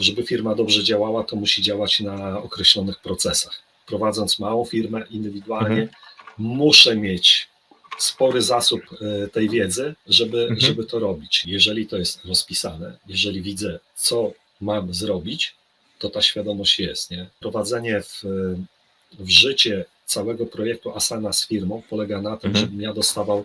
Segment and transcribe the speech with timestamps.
[0.00, 3.62] żeby firma dobrze działała, to musi działać na określonych procesach.
[3.86, 5.88] Prowadząc małą firmę indywidualnie, mhm.
[6.38, 7.48] muszę mieć
[7.98, 8.80] spory zasób
[9.24, 10.60] e, tej wiedzy, żeby, mhm.
[10.60, 11.44] żeby to robić.
[11.46, 15.54] Jeżeli to jest rozpisane, jeżeli widzę, co mam zrobić,
[15.98, 17.10] to ta świadomość jest.
[17.10, 17.26] Nie?
[17.40, 18.22] Prowadzenie w,
[19.18, 22.66] w życie całego projektu Asana z firmą polega na tym, mhm.
[22.66, 23.44] żebym ja dostawał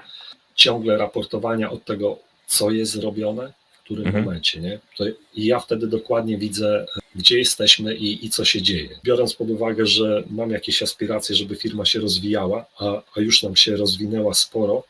[0.55, 3.53] ciągle raportowania od tego, co jest zrobione,
[3.85, 4.25] którym mhm.
[4.25, 4.61] momencie.
[4.61, 4.79] Nie?
[4.97, 6.85] To I ja wtedy dokładnie widzę,
[7.15, 8.89] gdzie jesteśmy i, i co się dzieje.
[9.03, 13.55] Biorąc pod uwagę, że mam jakieś aspiracje, żeby firma się rozwijała, a, a już nam
[13.55, 14.83] się rozwinęła sporo,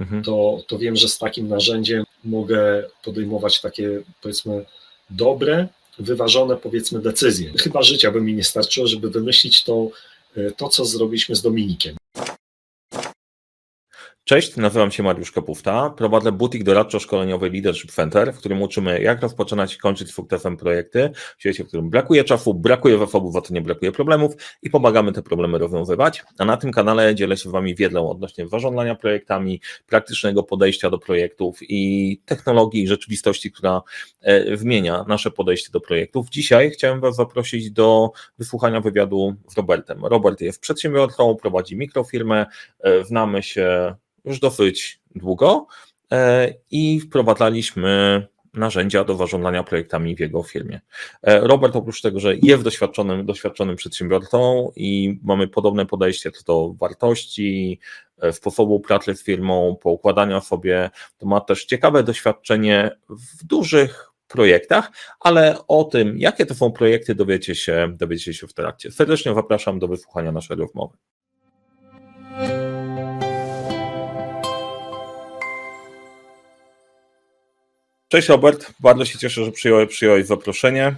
[0.00, 0.22] mhm.
[0.22, 4.64] to, to wiem, że z takim narzędziem mogę podejmować takie, powiedzmy,
[5.10, 7.52] dobre, wyważone, powiedzmy, decyzje.
[7.58, 9.90] Chyba życia by mi nie starczyło, żeby wymyślić to,
[10.56, 11.96] to co zrobiliśmy z Dominikiem.
[14.28, 15.90] Cześć, nazywam się Mariusz Kapufta.
[15.90, 21.40] Prowadzę butik doradczo-szkoleniowy Leadership Center, w którym uczymy, jak rozpoczynać i kończyć sukcesem projekty w
[21.40, 25.22] świecie, w którym brakuje czasu, brakuje zasobów, a to nie brakuje problemów i pomagamy te
[25.22, 26.24] problemy rozwiązywać.
[26.38, 30.98] A na tym kanale dzielę się z Wami wiedzą odnośnie zarządzania projektami, praktycznego podejścia do
[30.98, 33.82] projektów i technologii i rzeczywistości, która
[34.22, 36.28] e, zmienia nasze podejście do projektów.
[36.30, 40.04] Dzisiaj chciałem Was zaprosić do wysłuchania wywiadu z Robertem.
[40.04, 42.46] Robert jest przedsiębiorcą, prowadzi mikrofirmę,
[42.80, 43.96] e, znamy się
[44.26, 45.66] już dosyć długo
[46.12, 50.80] e, i wprowadzaliśmy narzędzia do zarządzania projektami w jego firmie.
[51.22, 57.80] E, Robert oprócz tego, że jest doświadczonym, doświadczonym przedsiębiorcą i mamy podobne podejście do wartości,
[58.22, 64.90] e, sposobu pracy z firmą, poukładania sobie, to ma też ciekawe doświadczenie w dużych projektach,
[65.20, 68.90] ale o tym, jakie to są projekty, dowiecie się, dowiecie się w trakcie.
[68.90, 70.96] Serdecznie zapraszam do wysłuchania naszej rozmowy.
[78.08, 80.94] Cześć Robert, bardzo się cieszę, że przyjąłeś, przyjąłeś zaproszenie.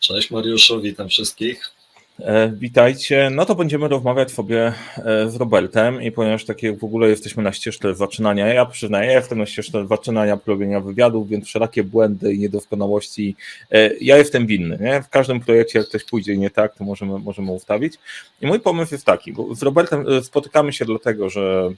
[0.00, 1.72] Cześć Mariuszu, witam wszystkich.
[2.20, 3.30] E, witajcie.
[3.30, 7.52] No to będziemy rozmawiać sobie e, z Robertem i ponieważ takie w ogóle jesteśmy na
[7.52, 12.38] ścieżce zaczynania, ja przyznaję, ja jestem na ścieżce zaczynania robienia wywiadów, więc wszelakie błędy i
[12.38, 13.36] niedoskonałości,
[13.70, 14.78] e, ja jestem winny.
[14.80, 15.02] Nie?
[15.02, 17.94] W każdym projekcie, jak coś pójdzie nie tak, to możemy, możemy ustawić.
[18.40, 21.70] I mój pomysł jest taki, bo z Robertem spotykamy się dlatego, że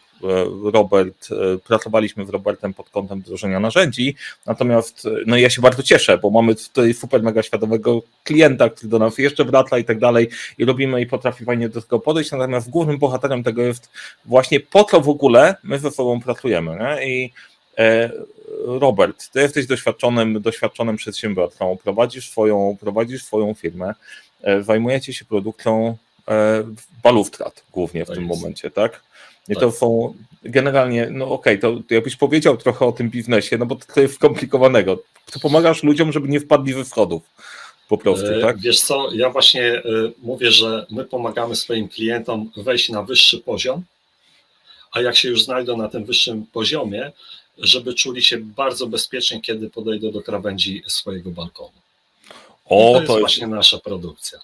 [0.73, 1.29] Robert,
[1.67, 4.15] pracowaliśmy z Robertem pod kątem wdrożenia narzędzi,
[4.47, 8.99] natomiast no ja się bardzo cieszę, bo mamy tutaj super mega świadomego klienta, który do
[8.99, 10.24] nas jeszcze wraca i tak dalej,
[10.59, 13.91] i robimy i potrafi fajnie do tego podejść, natomiast głównym bohaterem tego jest
[14.25, 16.77] właśnie po co w ogóle my ze sobą pracujemy.
[16.77, 17.07] Nie?
[17.09, 17.33] I
[17.79, 18.11] e,
[18.67, 23.95] Robert, ty jesteś doświadczonym, doświadczonym przedsiębiorcą, prowadzisz swoją, prowadzisz swoją firmę,
[24.43, 25.97] e, zajmujecie się produkcją
[26.29, 26.65] e,
[27.03, 29.01] balustrat głównie w tym momencie, tak?
[29.49, 33.59] I to są generalnie, no okej, okay, to, to jakbyś powiedział trochę o tym biznesie,
[33.59, 34.99] no bo to jest skomplikowanego.
[35.33, 37.23] To pomagasz ludziom, żeby nie wpadli ze schodów
[37.89, 38.59] po prostu, e, tak?
[38.59, 39.83] Wiesz co, ja właśnie e,
[40.23, 43.83] mówię, że my pomagamy swoim klientom wejść na wyższy poziom,
[44.93, 47.13] a jak się już znajdą na tym wyższym poziomie,
[47.59, 51.73] żeby czuli się bardzo bezpiecznie, kiedy podejdą do krawędzi swojego balkonu.
[52.65, 54.39] O, to, jest to jest właśnie nasza produkcja.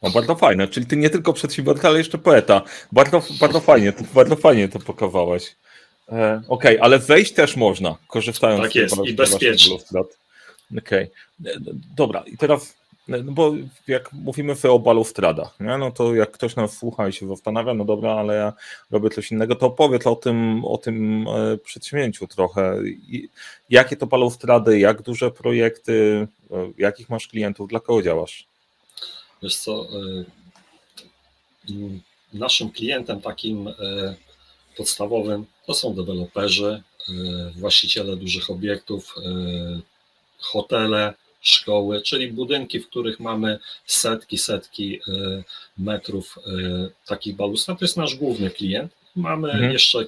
[0.00, 2.62] O, bardzo fajne, czyli ty nie tylko przedsiębiorca, ale jeszcze poeta.
[2.92, 5.56] Bardzo, bardzo fajnie, to, bardzo fajnie to pokazałeś.
[6.08, 8.88] E, Okej, okay, ale wejść też można, korzystając tak z tego.
[8.88, 9.78] Tak jest, i bezpiecznie.
[10.78, 11.10] Okej,
[11.40, 11.54] okay.
[11.96, 12.24] dobra.
[12.26, 12.76] I teraz,
[13.08, 13.52] no bo
[13.88, 15.78] jak mówimy o balustradach, nie?
[15.78, 18.52] no to jak ktoś nas słucha i się zastanawia, no dobra, ale ja
[18.90, 22.78] robię coś innego, to opowiedz o tym, o tym e, przedsięwzięciu trochę.
[23.70, 28.46] Jakie to balustrady, jak duże projekty, e, jakich masz klientów, dla kogo działasz?
[29.42, 30.24] Wiesz co, e,
[32.32, 33.68] naszym klientem takim
[34.76, 36.82] podstawowym to są deweloperzy,
[37.56, 39.14] właściciele dużych obiektów,
[40.42, 45.42] hotele, szkoły, czyli budynki, w których mamy setki, setki e,
[45.78, 47.78] metrów e, takich balustrad.
[47.78, 48.92] To jest nasz główny klient.
[49.16, 49.72] Mamy mhm.
[49.72, 50.06] jeszcze e,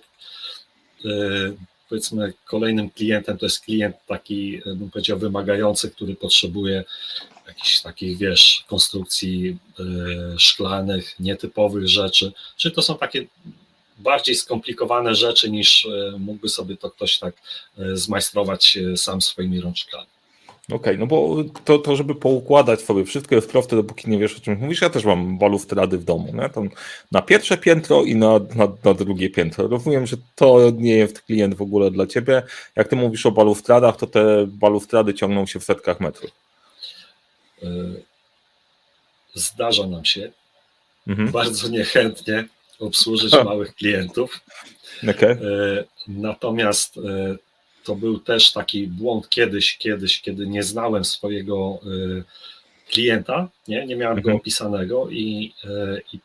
[1.89, 6.85] powiedzmy kolejnym klientem to jest klient taki, bym powiedział, wymagający, który potrzebuje
[7.47, 9.57] jakichś takich, wiesz, konstrukcji
[10.39, 12.33] szklanych, nietypowych rzeczy.
[12.57, 13.27] Czyli to są takie
[13.99, 15.89] bardziej skomplikowane rzeczy niż
[16.19, 17.35] mógłby sobie to ktoś tak
[17.95, 20.14] zmajstrować sam swoimi rączkami.
[20.69, 24.37] Okej, okay, no bo to, to, żeby poukładać sobie wszystko jest proste, dopóki nie wiesz
[24.37, 24.81] o czym mówisz.
[24.81, 26.49] Ja też mam balustrady w domu, nie?
[26.49, 26.63] To
[27.13, 29.69] na pierwsze piętro i na, na, na, drugie piętro.
[29.69, 32.43] Rozumiem, że to nie jest klient w ogóle dla ciebie.
[32.77, 36.31] Jak ty mówisz o balustradach, to te balustrady ciągną się w setkach metrów.
[37.63, 37.67] E,
[39.35, 40.31] zdarza nam się
[41.07, 41.31] mhm.
[41.31, 42.45] bardzo niechętnie
[42.79, 44.41] obsłużyć małych klientów.
[45.03, 45.31] Okay.
[45.31, 45.39] E,
[46.09, 47.01] natomiast e,
[47.85, 51.79] to był też taki błąd kiedyś, kiedyś, kiedy nie znałem swojego
[52.91, 54.35] klienta, nie, nie miałem mhm.
[54.35, 55.55] go opisanego i,
[56.13, 56.19] i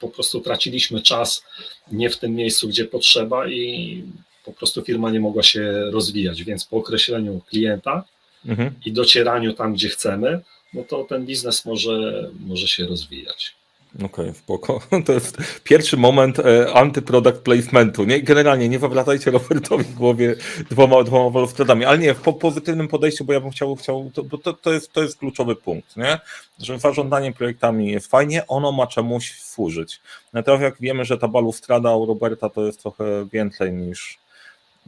[0.00, 1.44] po prostu traciliśmy czas
[1.92, 4.04] nie w tym miejscu, gdzie potrzeba i
[4.44, 8.04] po prostu firma nie mogła się rozwijać, więc po określeniu klienta
[8.46, 8.74] mhm.
[8.84, 10.40] i docieraniu tam, gdzie chcemy,
[10.74, 13.57] no to ten biznes może, może się rozwijać.
[13.94, 14.80] Okej, okay, spoko.
[15.06, 18.04] To jest pierwszy moment e, antyproduct placementu.
[18.04, 18.22] Nie?
[18.22, 20.34] Generalnie nie wywracajcie Robertowi w głowie
[20.70, 24.22] dwoma, dwoma walutami, ale nie, w po, pozytywnym podejściu, bo ja bym chciał, chciał to,
[24.22, 26.18] bo to, to, jest, to jest kluczowy punkt, nie?
[26.58, 30.00] że zarządzanie projektami jest fajnie, ono ma czemuś służyć.
[30.32, 34.18] Natomiast jak wiemy, że ta balustrada u Roberta to jest trochę więcej niż,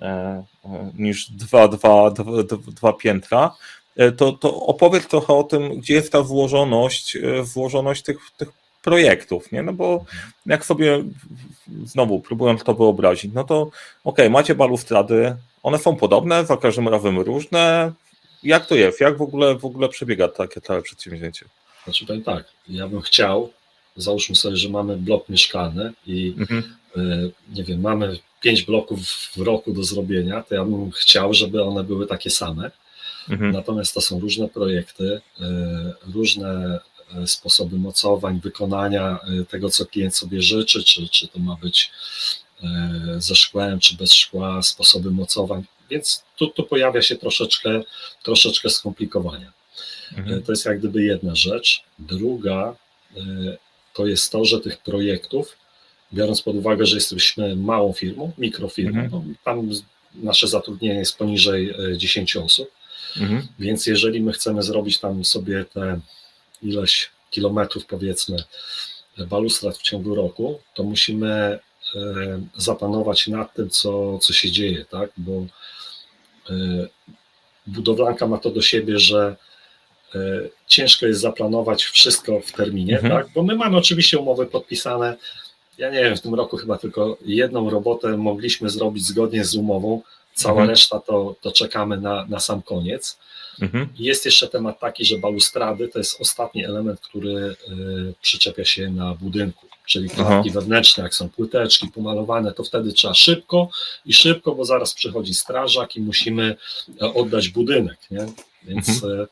[0.02, 0.44] e,
[0.98, 2.32] niż dwa, dwa, dwa,
[2.68, 3.54] dwa piętra,
[3.96, 8.59] e, to, to opowiedz trochę o tym, gdzie jest ta włożoność, e, włożoność tych, tych
[8.82, 9.62] projektów, nie?
[9.62, 10.04] No bo
[10.46, 11.04] jak sobie
[11.84, 13.70] znowu próbując to wyobrazić, no to
[14.04, 17.92] ok, macie balustrady, one są podobne, za każdym razem różne.
[18.42, 19.00] Jak to jest?
[19.00, 21.46] Jak w ogóle w ogóle przebiega takie całe przedsięwzięcie?
[21.84, 23.52] Znaczy powiem tak, ja bym chciał,
[23.96, 26.76] załóżmy sobie, że mamy blok mieszkalny i mhm.
[26.96, 29.00] y, nie wiem, mamy pięć bloków
[29.36, 32.70] w roku do zrobienia, to ja bym chciał, żeby one były takie same.
[33.30, 33.52] Mhm.
[33.52, 35.44] Natomiast to są różne projekty, y,
[36.14, 36.80] różne
[37.26, 41.90] sposoby mocowań, wykonania e, tego, co klient sobie życzy, czy, czy to ma być
[42.62, 42.66] e,
[43.18, 47.82] ze szkłem, czy bez szkła, sposoby mocowań, więc tu, tu pojawia się troszeczkę,
[48.22, 49.52] troszeczkę skomplikowania.
[50.16, 50.42] Mhm.
[50.42, 51.82] To jest jak gdyby jedna rzecz.
[51.98, 52.74] Druga
[53.94, 55.56] to jest to, że tych projektów,
[56.12, 59.24] biorąc pod uwagę, że jesteśmy małą firmą, mikrofirmą, mhm.
[59.28, 59.70] no, tam
[60.14, 62.70] nasze zatrudnienie jest poniżej 10 osób,
[63.16, 63.46] mhm.
[63.58, 66.00] więc jeżeli my chcemy zrobić tam sobie te
[66.62, 68.36] ileś kilometrów, powiedzmy,
[69.26, 71.60] balustrad w ciągu roku, to musimy e,
[72.56, 75.10] zapanować nad tym, co, co się dzieje, tak?
[75.16, 75.32] Bo
[76.50, 76.54] e,
[77.66, 79.36] budowlanka ma to do siebie, że
[80.14, 80.18] e,
[80.66, 83.14] ciężko jest zaplanować wszystko w terminie, mhm.
[83.14, 83.32] tak?
[83.34, 85.16] Bo my mamy oczywiście umowy podpisane.
[85.78, 90.02] Ja nie wiem, w tym roku chyba tylko jedną robotę mogliśmy zrobić zgodnie z umową.
[90.34, 90.70] Cała mhm.
[90.70, 93.18] reszta to, to czekamy na, na sam koniec.
[93.60, 93.88] Mhm.
[93.98, 97.54] Jest jeszcze temat taki, że balustrady to jest ostatni element, który y,
[98.22, 103.68] przyczepia się na budynku, czyli klatki wewnętrzne, jak są płyteczki pomalowane, to wtedy trzeba szybko
[104.06, 106.56] i szybko, bo zaraz przychodzi strażak i musimy
[107.02, 108.26] e, oddać budynek, nie?
[108.62, 109.20] Więc mhm.
[109.20, 109.26] E,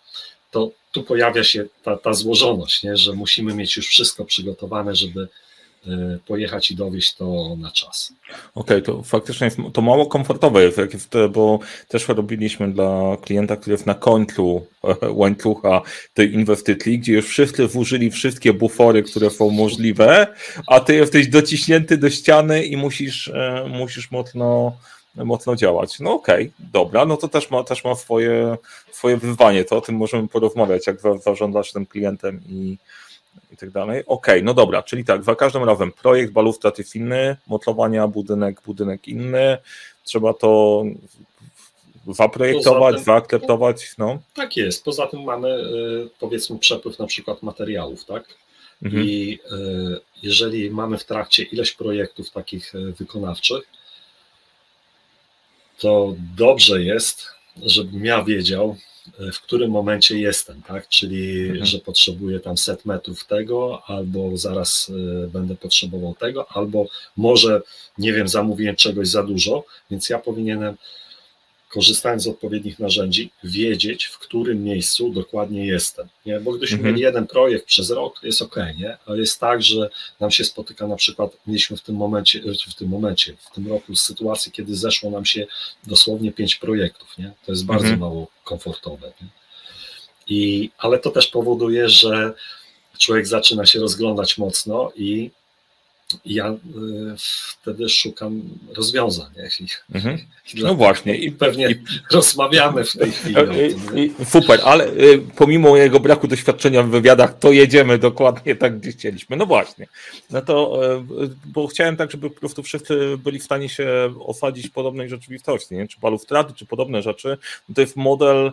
[0.51, 2.97] to tu pojawia się ta, ta złożoność, nie?
[2.97, 5.29] że musimy mieć już wszystko przygotowane, żeby
[6.27, 8.13] pojechać i dowieść to na czas.
[8.31, 11.59] Okej, okay, to faktycznie jest, to mało komfortowe jest, jak jest, bo
[11.89, 15.83] też robiliśmy dla klienta, który jest na końcu e, łańcucha
[16.15, 20.27] tej inwestycji, gdzie już wszyscy włożyli wszystkie bufory, które są możliwe,
[20.67, 24.73] a ty jesteś dociśnięty do ściany i musisz, e, musisz mocno
[25.15, 26.01] mocno działać.
[26.01, 28.57] No okej, okay, dobra, no to też ma, też ma swoje,
[28.91, 32.77] swoje wyzwanie, to o tym możemy porozmawiać, jak zarządzasz tym klientem i,
[33.53, 34.03] i tak dalej.
[34.07, 38.63] Okej, okay, no dobra, czyli tak, za każdym razem projekt balustrad jest inny, motlowania, budynek,
[38.67, 39.59] budynek inny,
[40.05, 40.85] trzeba to
[42.07, 44.19] zaprojektować, zaakceptować, no.
[44.35, 48.25] Tak jest, poza tym mamy y, powiedzmy przepływ na przykład materiałów, tak?
[48.83, 49.05] Mhm.
[49.05, 53.63] I y, jeżeli mamy w trakcie ileś projektów takich y, wykonawczych,
[55.79, 57.29] to dobrze jest,
[57.63, 58.77] żebym ja wiedział,
[59.33, 60.89] w którym momencie jestem, tak?
[60.89, 61.67] Czyli, mhm.
[61.67, 67.63] że potrzebuję tam set metrów tego, albo zaraz y, będę potrzebował tego, albo może,
[67.99, 70.77] nie wiem, zamówiłem czegoś za dużo, więc ja powinienem
[71.69, 76.09] korzystając z odpowiednich narzędzi, wiedzieć, w którym miejscu dokładnie jestem.
[76.27, 76.41] Nie?
[76.41, 76.95] Bo gdybyśmy mhm.
[76.95, 78.97] mieli jeden projekt przez rok, jest ok, nie?
[79.07, 82.89] ale jest tak, że nam się spotyka na przykład, mieliśmy w tym momencie, w tym
[82.89, 85.47] momencie, w tym roku sytuację, kiedy zeszło nam się
[85.87, 87.19] dosłownie pięć projektów.
[87.19, 87.33] Nie?
[87.47, 88.01] To jest bardzo mhm.
[88.01, 89.13] mało komfortowe.
[89.23, 89.29] Nie?
[90.27, 92.33] I, ale to też powoduje, że
[92.99, 95.31] człowiek zaczyna się rozglądać mocno i
[96.25, 96.57] ja y,
[97.61, 98.43] wtedy szukam
[98.77, 99.27] rozwiązań.
[99.95, 100.19] Mhm.
[100.55, 101.17] no właśnie.
[101.17, 101.75] I pewnie i,
[102.11, 103.37] rozmawiamy w tej chwili.
[103.95, 108.93] I, super, ale y, pomimo jego braku doświadczenia w wywiadach, to jedziemy dokładnie tak, gdzie
[108.93, 109.37] chcieliśmy.
[109.37, 109.87] No właśnie.
[110.31, 110.81] No to,
[111.25, 115.09] y, bo chciałem tak, żeby po prostu wszyscy byli w stanie się osadzić w podobnej
[115.09, 115.89] rzeczywistości, nie?
[115.89, 117.39] czy balustrady, czy podobne rzeczy.
[117.69, 118.53] No to jest model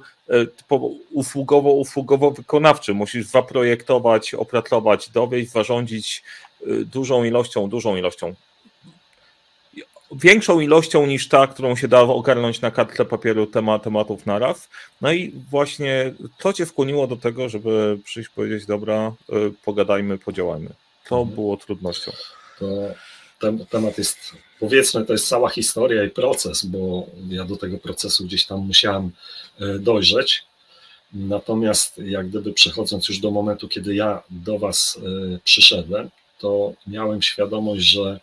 [0.58, 2.94] typowo usługowo-usługowo-wykonawczy.
[2.94, 6.24] Musisz zaprojektować, opracować, dowieść, zarządzić
[6.86, 8.36] dużą ilością, dużą ilością,
[10.12, 14.70] większą ilością niż ta, którą się da ogarnąć na kartce papieru temat, tematów naraz.
[15.02, 20.70] No i właśnie to cię skłoniło do tego, żeby przyjść powiedzieć, dobra, y, pogadajmy, podziałajmy.
[21.10, 21.36] To mhm.
[21.36, 22.12] było trudnością.
[22.60, 22.68] To
[23.70, 28.46] temat jest powiedzmy, to jest cała historia i proces, bo ja do tego procesu gdzieś
[28.46, 29.12] tam musiałem
[29.60, 30.44] e, dojrzeć.
[31.14, 36.10] Natomiast jak gdyby przechodząc już do momentu, kiedy ja do Was e, przyszedłem,
[36.46, 38.20] to miałem świadomość, że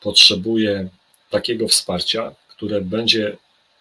[0.00, 0.88] potrzebuję
[1.30, 3.36] takiego wsparcia, które będzie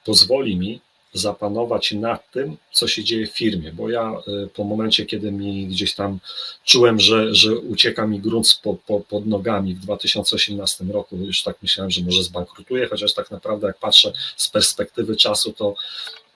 [0.06, 0.82] pozwoli mi
[1.13, 4.13] zapanować nad tym, co się dzieje w firmie, bo ja
[4.46, 6.20] y, po momencie, kiedy mi gdzieś tam
[6.66, 11.56] czułem, że, że ucieka mi grunt po, po, pod nogami w 2018 roku, już tak
[11.62, 15.75] myślałem, że może zbankrutuję, chociaż tak naprawdę jak patrzę z perspektywy czasu, to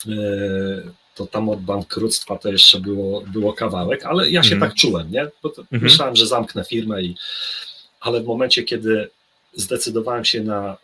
[0.08, 4.72] y, to tam od bankructwa to jeszcze było, było kawałek, ale ja się mhm.
[4.72, 5.28] tak czułem, nie?
[5.44, 5.82] Bo mhm.
[5.82, 7.16] Myślałem, że zamknę firmę, i,
[8.00, 9.10] ale w momencie, kiedy
[9.54, 10.78] zdecydowałem się na e,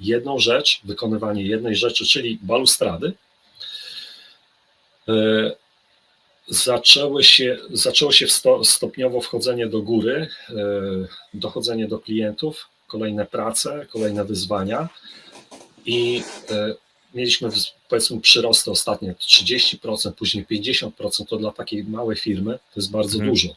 [0.00, 3.12] jedną rzecz, wykonywanie jednej rzeczy, czyli balustrady.
[5.08, 5.50] E,
[6.48, 8.26] zaczęły się, zaczęło się
[8.64, 10.54] stopniowo wchodzenie do góry, e,
[11.34, 14.88] dochodzenie do klientów, kolejne prace, kolejne wyzwania
[15.86, 16.22] i
[17.16, 17.48] mieliśmy
[17.88, 23.30] powiedzmy przyrosty ostatnie 30%, później 50%, to dla takiej małej firmy to jest bardzo mhm.
[23.30, 23.48] dużo.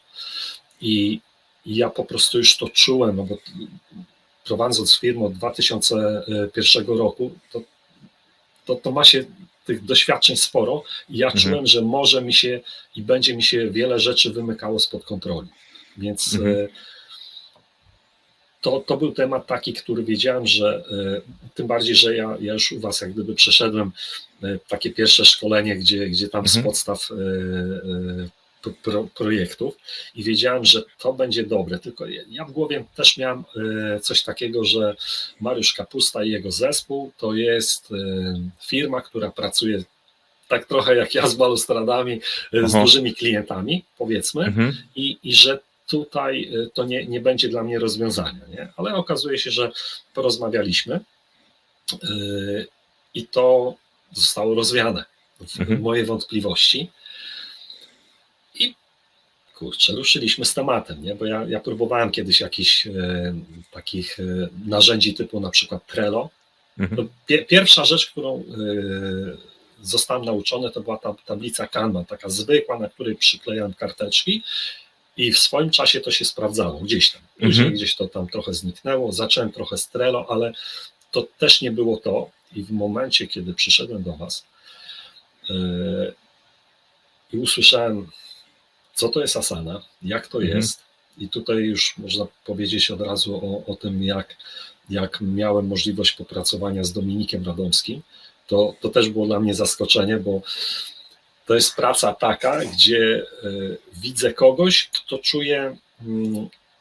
[0.80, 1.20] I
[1.66, 3.38] ja po prostu już to czułem, no bo
[4.44, 7.62] prowadząc firmę od 2001 roku, to,
[8.66, 9.24] to, to ma się
[9.64, 11.44] tych doświadczeń sporo i ja mhm.
[11.44, 12.60] czułem, że może mi się
[12.96, 15.48] i będzie mi się wiele rzeczy wymykało spod kontroli.
[15.96, 16.68] Więc mhm.
[18.60, 22.52] E, to, to był temat taki, który wiedziałem, że e, tym bardziej, że ja, ja
[22.52, 23.92] już u Was jak gdyby przeszedłem
[24.42, 26.62] e, takie pierwsze szkolenie, gdzie, gdzie tam mhm.
[26.62, 27.08] z podstaw
[28.82, 29.76] pro, projektów
[30.14, 31.78] i wiedziałem, że to będzie dobre.
[31.78, 33.44] Tylko ja w głowie też miałem
[33.96, 34.96] e, coś takiego, że
[35.40, 37.96] Mariusz Kapusta i jego zespół to jest e,
[38.66, 39.84] firma, która pracuje
[40.48, 42.20] tak trochę jak ja z balustradami,
[42.52, 42.84] e, z Aha.
[42.84, 44.76] dużymi klientami, powiedzmy, mhm.
[44.96, 45.58] i, i że
[45.90, 48.40] tutaj to nie, nie będzie dla mnie rozwiązania.
[48.48, 48.72] Nie?
[48.76, 49.70] Ale okazuje się, że
[50.14, 51.00] porozmawialiśmy
[53.14, 53.74] i to
[54.12, 55.04] zostało rozwiane.
[55.58, 55.80] Mhm.
[55.80, 56.90] Moje wątpliwości
[59.60, 61.14] kurczę, ruszyliśmy z tematem, nie?
[61.14, 62.92] bo ja, ja próbowałem kiedyś jakichś e,
[63.70, 64.18] takich
[64.66, 66.30] narzędzi typu na przykład Trello.
[66.78, 67.08] Mhm.
[67.26, 68.44] Pie, pierwsza rzecz, którą
[69.82, 74.42] zostałem nauczony, to była ta tablica Kanban, taka zwykła, na której przyklejałem karteczki
[75.26, 77.22] i w swoim czasie to się sprawdzało gdzieś tam.
[77.34, 77.74] Później mhm.
[77.74, 80.52] gdzieś to tam trochę zniknęło, zacząłem trochę z Trello, ale
[81.10, 84.44] to też nie było to i w momencie, kiedy przyszedłem do Was
[85.48, 86.14] yy,
[87.32, 88.06] i usłyszałem
[89.00, 90.56] co to jest asana, jak to mhm.
[90.56, 90.82] jest.
[91.18, 94.36] I tutaj już można powiedzieć od razu o, o tym, jak,
[94.90, 98.02] jak miałem możliwość popracowania z Dominikiem Radomskim.
[98.46, 100.42] To, to też było dla mnie zaskoczenie, bo
[101.50, 106.06] to jest praca taka, gdzie y, widzę kogoś, kto czuje, y,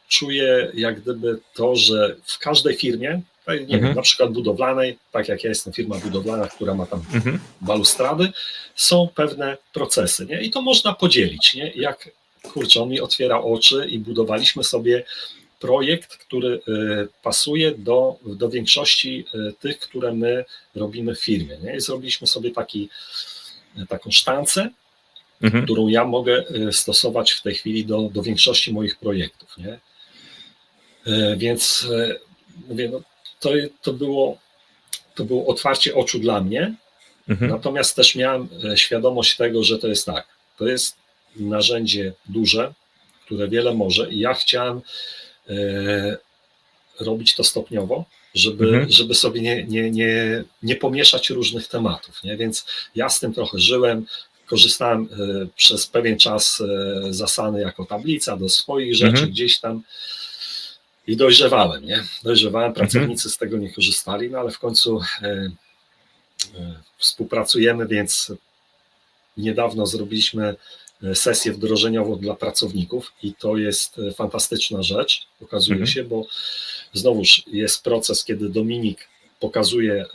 [0.07, 3.83] czuje jak gdyby to, że w każdej firmie tak, nie mhm.
[3.83, 7.39] wiem, na przykład budowlanej, tak jak ja jestem firma budowlana, która ma tam mhm.
[7.61, 8.31] balustrady,
[8.75, 10.41] są pewne procesy, nie?
[10.41, 11.71] I to można podzielić, nie?
[11.75, 12.09] Jak,
[12.41, 15.03] kurczę, on mi otwiera oczy i budowaliśmy sobie
[15.59, 20.45] projekt, który y, pasuje do, do większości y, tych, które my
[20.75, 21.75] robimy w firmie, nie?
[21.75, 22.89] I zrobiliśmy sobie taki,
[23.87, 24.69] taką sztancę,
[25.41, 25.63] mhm.
[25.63, 29.79] którą ja mogę y, stosować w tej chwili do, do większości moich projektów, nie?
[31.37, 31.87] Więc
[32.67, 33.01] mówię, no,
[33.39, 33.49] to,
[33.81, 34.37] to, było,
[35.15, 36.75] to było otwarcie oczu dla mnie,
[37.29, 37.51] mhm.
[37.51, 40.95] natomiast też miałem e, świadomość tego, że to jest tak, to jest
[41.35, 42.73] narzędzie duże,
[43.25, 44.81] które wiele może i ja chciałem
[45.49, 46.17] e,
[46.99, 48.91] robić to stopniowo, żeby, mhm.
[48.91, 52.37] żeby sobie nie, nie, nie, nie pomieszać różnych tematów, nie?
[52.37, 54.05] więc ja z tym trochę żyłem,
[54.49, 59.29] korzystałem e, przez pewien czas e, z Asany jako tablica do swoich rzeczy, mhm.
[59.29, 59.83] gdzieś tam
[61.07, 62.03] i dojrzewałem, nie?
[62.23, 62.75] Dojrzewałem, mhm.
[62.75, 63.31] pracownicy mhm.
[63.31, 65.51] z tego nie korzystali, no ale w końcu e,
[66.97, 68.31] współpracujemy, więc
[69.37, 70.55] niedawno zrobiliśmy
[71.13, 75.87] sesję wdrożeniową dla pracowników i to jest fantastyczna rzecz, okazuje mhm.
[75.87, 76.25] się, bo
[76.93, 79.07] znowuż jest proces, kiedy Dominik
[79.39, 80.07] pokazuje e,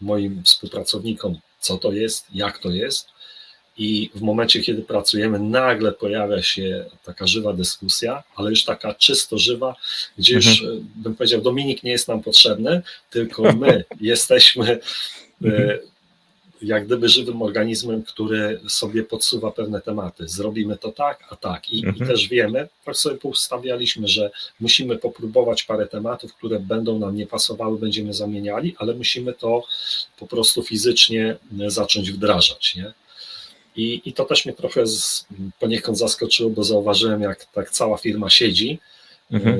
[0.00, 3.08] moim współpracownikom, co to jest, jak to jest,
[3.76, 9.38] i w momencie, kiedy pracujemy, nagle pojawia się taka żywa dyskusja, ale już taka czysto
[9.38, 9.76] żywa,
[10.18, 10.78] gdzie już mhm.
[10.78, 14.78] E, bym powiedział, Dominik nie jest nam potrzebny, tylko my jesteśmy
[15.44, 15.78] e.
[16.62, 20.28] jak gdyby żywym organizmem, który sobie podsuwa pewne tematy.
[20.28, 21.70] Zrobimy to tak, a tak.
[21.70, 21.96] I, mhm.
[21.96, 24.30] i też wiemy, tak sobie poustawialiśmy, że
[24.60, 29.62] musimy popróbować parę tematów, które będą nam nie pasowały, będziemy zamieniali, ale musimy to
[30.18, 32.74] po prostu fizycznie zacząć wdrażać.
[32.76, 32.92] Nie?
[33.76, 35.26] I, I to też mnie trochę z,
[35.60, 38.78] poniekąd zaskoczyło, bo zauważyłem, jak tak cała firma siedzi
[39.32, 39.54] mhm.
[39.54, 39.58] E,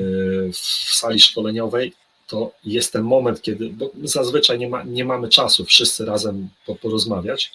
[0.51, 1.93] w sali szkoleniowej
[2.27, 6.49] to jest ten moment, kiedy, bo zazwyczaj nie, ma, nie mamy czasu wszyscy razem
[6.81, 7.51] porozmawiać,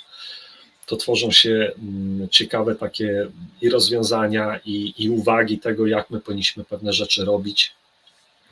[0.86, 3.26] to tworzą się mm, ciekawe takie
[3.60, 7.72] i rozwiązania, i, i uwagi tego, jak my powinniśmy pewne rzeczy robić.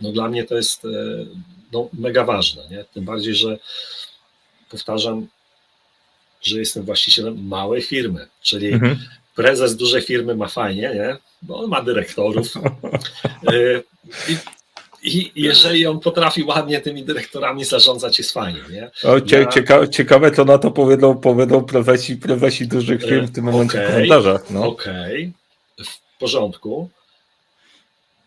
[0.00, 0.88] No dla mnie to jest e,
[1.72, 2.84] no, mega ważne, nie?
[2.84, 3.58] tym bardziej, że
[4.70, 5.26] powtarzam,
[6.42, 8.98] że jestem właścicielem małej firmy, czyli mhm.
[9.34, 11.16] prezes dużej firmy ma fajnie, nie?
[11.42, 12.52] bo on ma dyrektorów.
[13.52, 13.82] E,
[14.32, 14.36] I
[15.08, 18.60] i jeżeli on potrafi ładnie tymi dyrektorami zarządzać, jest fajnie.
[18.70, 18.90] Nie?
[19.10, 19.46] O, cie, ja...
[19.46, 24.38] ciekawe, ciekawe, to na to powiedzą, powiedzą prezesi, prezesi dużych firm w tym momencie okay.
[24.50, 24.66] No.
[24.66, 25.32] Okej,
[25.76, 25.86] okay.
[25.86, 26.90] w porządku.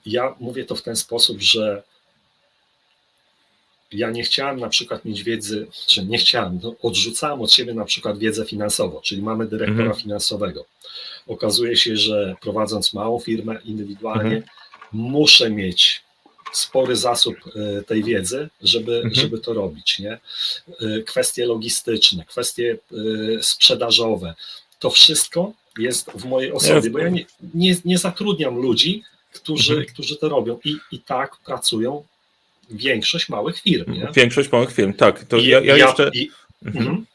[0.05, 1.83] Ja mówię to w ten sposób, że
[3.91, 7.85] ja nie chciałem na przykład mieć wiedzy, czy nie chciałem, no, odrzucałem od siebie na
[7.85, 10.01] przykład wiedzę finansową, czyli mamy dyrektora mhm.
[10.01, 10.65] finansowego.
[11.27, 14.43] Okazuje się, że prowadząc małą firmę indywidualnie, mhm.
[14.91, 16.03] muszę mieć
[16.51, 19.13] spory zasób e, tej wiedzy, żeby, mhm.
[19.13, 20.00] żeby to robić.
[20.00, 20.12] Nie?
[20.12, 22.96] E, kwestie logistyczne, kwestie e,
[23.43, 24.34] sprzedażowe,
[24.79, 29.03] to wszystko jest w mojej osobie, bo ja nie, nie, nie zatrudniam ludzi,
[29.34, 29.93] którzy, mhm.
[29.93, 32.03] którzy to robią i, i tak pracują
[32.70, 33.93] większość małych firm.
[33.93, 34.08] Nie?
[34.15, 35.24] Większość małych firm, tak.
[35.24, 36.12] To I, ja, ja, jeszcze.
[36.13, 36.29] I,
[36.65, 37.05] mhm.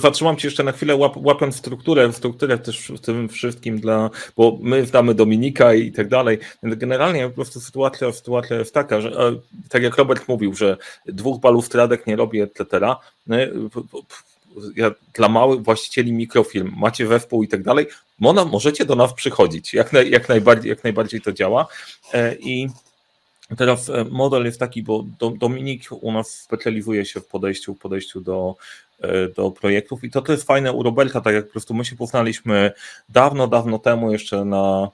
[0.00, 4.58] Zatrzymam Ci jeszcze na chwilę, łap, łapiąc strukturę, strukturę też w tym wszystkim dla, bo
[4.60, 6.38] my znamy Dominika i tak dalej.
[6.62, 9.36] Generalnie po prostu sytuacja, sytuacja jest taka, że e,
[9.68, 10.76] tak jak Robert mówił, że
[11.06, 12.66] dwóch balów tradek nie robi, etc.
[13.26, 13.36] No,
[14.76, 17.86] ja, dla małych właścicieli mikrofilm, macie wespół i tak dalej,
[18.50, 19.74] możecie do nas przychodzić.
[19.74, 21.66] Jak, naj, jak, najbardziej, jak najbardziej to działa.
[22.14, 22.68] E, I
[23.56, 25.04] Teraz e, model jest taki, bo
[25.38, 28.91] Dominik u nas specjalizuje się w podejściu, w podejściu do, e,
[29.36, 30.04] do projektów.
[30.04, 30.82] I to, to jest fajne u
[31.20, 32.72] tak jak po prostu my się poznaliśmy
[33.08, 34.90] dawno, dawno temu jeszcze na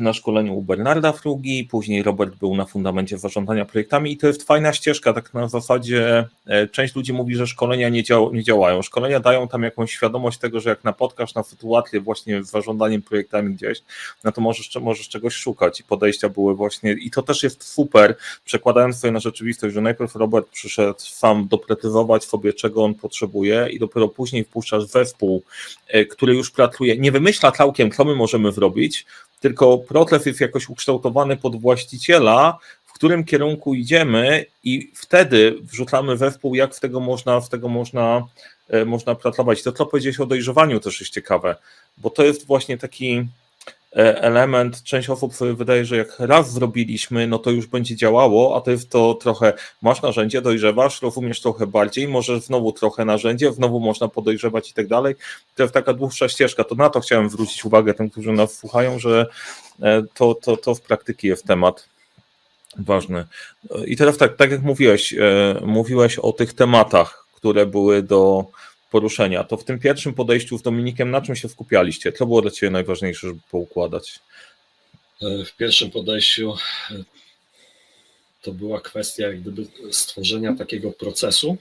[0.00, 4.42] na szkoleniu u Bernarda Frugi, później Robert był na fundamencie zarządzania projektami i to jest
[4.42, 8.82] fajna ścieżka, tak na zasadzie e, część ludzi mówi, że szkolenia nie, dział, nie działają.
[8.82, 13.54] Szkolenia dają tam jakąś świadomość tego, że jak napotkasz na sytuację właśnie z zarządzaniem projektami
[13.54, 13.82] gdzieś,
[14.24, 18.16] no to możesz, możesz czegoś szukać i podejścia były właśnie, i to też jest super,
[18.44, 23.78] przekładając sobie na rzeczywistość, że najpierw Robert przyszedł sam doprecyzować sobie, czego on potrzebuje i
[23.78, 25.42] dopiero później wpuszczasz zespół,
[25.88, 29.06] e, który już pracuje, nie wymyśla całkiem, co my możemy zrobić,
[29.44, 36.54] tylko proces jest jakoś ukształtowany pod właściciela, w którym kierunku idziemy i wtedy wrzucamy zespół,
[36.54, 38.26] jak w tego można, w tego można,
[38.68, 39.62] e, można pracować.
[39.62, 41.56] To, co powiedziałeś o dojrzewaniu też jest ciekawe,
[41.98, 43.26] bo to jest właśnie taki
[43.94, 48.70] element, część osób wydaje, że jak raz zrobiliśmy, no to już będzie działało, a to
[48.70, 49.52] jest to trochę,
[49.82, 54.86] masz narzędzie, dojrzewasz, rozumiesz trochę bardziej, może znowu trochę narzędzie, znowu można podejrzewać i tak
[54.86, 55.14] dalej.
[55.54, 58.98] To jest taka dłuższa ścieżka, to na to chciałem zwrócić uwagę tym, którzy nas słuchają,
[58.98, 59.26] że
[59.82, 61.88] e, to, to, to w praktyce jest temat
[62.78, 63.24] ważny.
[63.86, 68.44] I teraz tak, tak jak mówiłeś, e, mówiłeś o tych tematach, które były do
[68.94, 72.12] poruszenia, to w tym pierwszym podejściu z Dominikiem na czym się skupialiście?
[72.12, 74.18] Co było dla Ciebie najważniejsze, żeby poukładać?
[75.22, 76.54] E, w pierwszym podejściu
[76.90, 77.04] e,
[78.42, 81.56] to była kwestia jak gdyby stworzenia takiego procesu,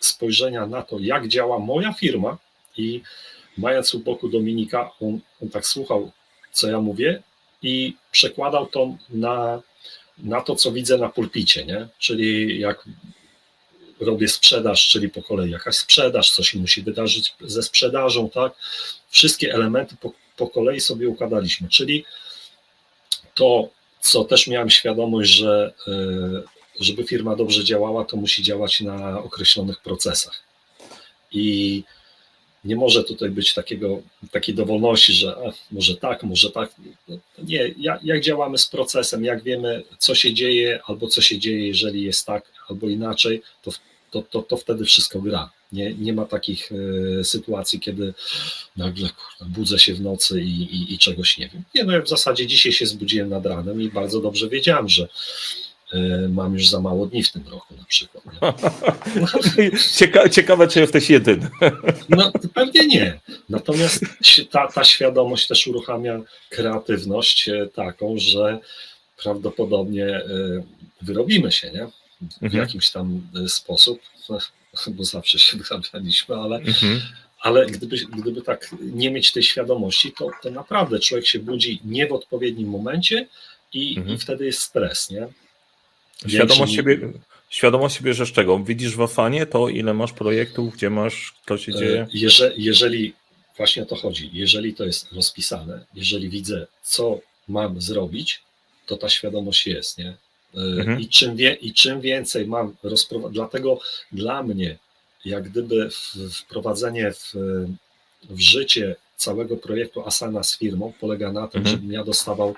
[0.00, 2.38] spojrzenia na to, jak działa moja firma
[2.76, 3.02] i
[3.58, 6.10] mając u boku Dominika, on, on tak słuchał,
[6.52, 7.22] co ja mówię
[7.62, 9.62] i przekładał to na,
[10.18, 11.88] na to, co widzę na pulpicie, nie?
[11.98, 12.84] czyli jak
[14.00, 18.52] robię sprzedaż, czyli po kolei jakaś sprzedaż, coś się musi wydarzyć ze sprzedażą, tak?
[19.08, 22.04] Wszystkie elementy po, po kolei sobie układaliśmy, czyli
[23.34, 23.68] to,
[24.00, 29.80] co też miałem świadomość, że e, żeby firma dobrze działała, to musi działać na określonych
[29.80, 30.42] procesach.
[31.32, 31.84] I
[32.64, 35.36] nie może tutaj być takiego, takiej dowolności, że
[35.70, 36.74] może tak, może tak.
[37.08, 41.38] No, nie, jak, jak działamy z procesem, jak wiemy, co się dzieje, albo co się
[41.38, 43.70] dzieje, jeżeli jest tak, albo inaczej, to,
[44.10, 45.50] to, to, to wtedy wszystko gra.
[45.72, 48.14] Nie, nie ma takich y, sytuacji, kiedy
[48.76, 51.62] nagle kurwa, budzę się w nocy i, i, i, czegoś nie wiem.
[51.74, 55.08] Nie, no ja w zasadzie dzisiaj się zbudziłem nad ranem i bardzo dobrze wiedziałem, że
[56.28, 58.24] mam już za mało dni w tym roku na przykład.
[59.96, 61.50] Cieka, ciekawe, czy jesteś jedyny.
[62.08, 63.20] No pewnie nie.
[63.48, 64.04] Natomiast
[64.50, 68.58] ta, ta świadomość też uruchamia kreatywność e, taką, że
[69.22, 70.20] prawdopodobnie
[71.02, 71.88] wyrobimy się, nie?
[72.30, 72.62] w mhm.
[72.62, 74.00] jakimś tam e, sposób,
[74.96, 77.00] bo zawsze się wyrabialiśmy, ale, mhm.
[77.40, 82.06] ale gdyby, gdyby tak nie mieć tej świadomości, to, to naprawdę człowiek się budzi nie
[82.06, 83.26] w odpowiednim momencie
[83.72, 84.16] i, mhm.
[84.16, 85.28] i wtedy jest stres, nie?
[86.26, 87.12] Świadomość siebie,
[87.50, 88.58] świadomość siebie, że z czego?
[88.58, 89.08] Widzisz w
[89.50, 92.06] to, ile masz projektów, gdzie masz, co się e, dzieje?
[92.12, 93.14] Jeżeli, jeżeli
[93.56, 98.42] właśnie o to chodzi, jeżeli to jest rozpisane, jeżeli widzę, co mam zrobić,
[98.86, 100.16] to ta świadomość jest, nie?
[100.54, 101.00] mhm.
[101.00, 103.80] i, czym wie, i czym więcej mam rozprowadzać, dlatego
[104.12, 104.78] dla mnie
[105.24, 105.88] jak gdyby
[106.32, 107.34] wprowadzenie w,
[108.30, 111.76] w życie całego projektu Asana z firmą polega na tym, mhm.
[111.76, 112.54] żebym ja dostawał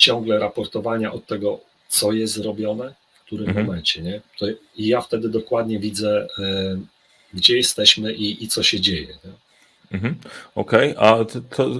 [0.00, 3.66] ciągle raportowania od tego, co jest zrobione, w którym mhm.
[3.66, 4.02] momencie.
[4.02, 4.20] Nie?
[4.38, 6.78] To, I ja wtedy dokładnie widzę, e,
[7.34, 9.06] gdzie jesteśmy i, i co się dzieje.
[9.06, 9.32] Nie?
[9.92, 10.14] Mhm.
[10.54, 11.08] Okej, okay.
[11.08, 11.70] a to, to,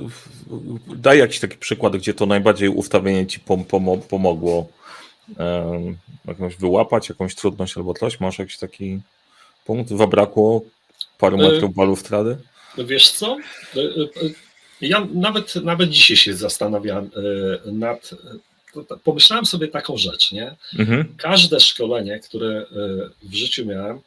[0.97, 4.69] daj jakiś taki przykład, gdzie to najbardziej ustawienie ci pom, pom, pomogło
[5.39, 8.21] um, jakąś wyłapać, jakąś trudność albo coś?
[8.21, 9.01] Masz jakiś taki
[9.65, 9.91] punkt?
[9.91, 10.63] Zabrakło
[11.19, 12.37] paru e, metrów balustrady?
[12.79, 13.37] Wiesz co?
[14.81, 17.11] Ja nawet, nawet dzisiaj się zastanawiam
[17.65, 18.11] nad.
[19.05, 20.57] Pomyślałem sobie taką rzecz, nie?
[20.79, 21.15] Mhm.
[21.17, 22.67] Każde szkolenie, które
[23.23, 24.01] w życiu miałem,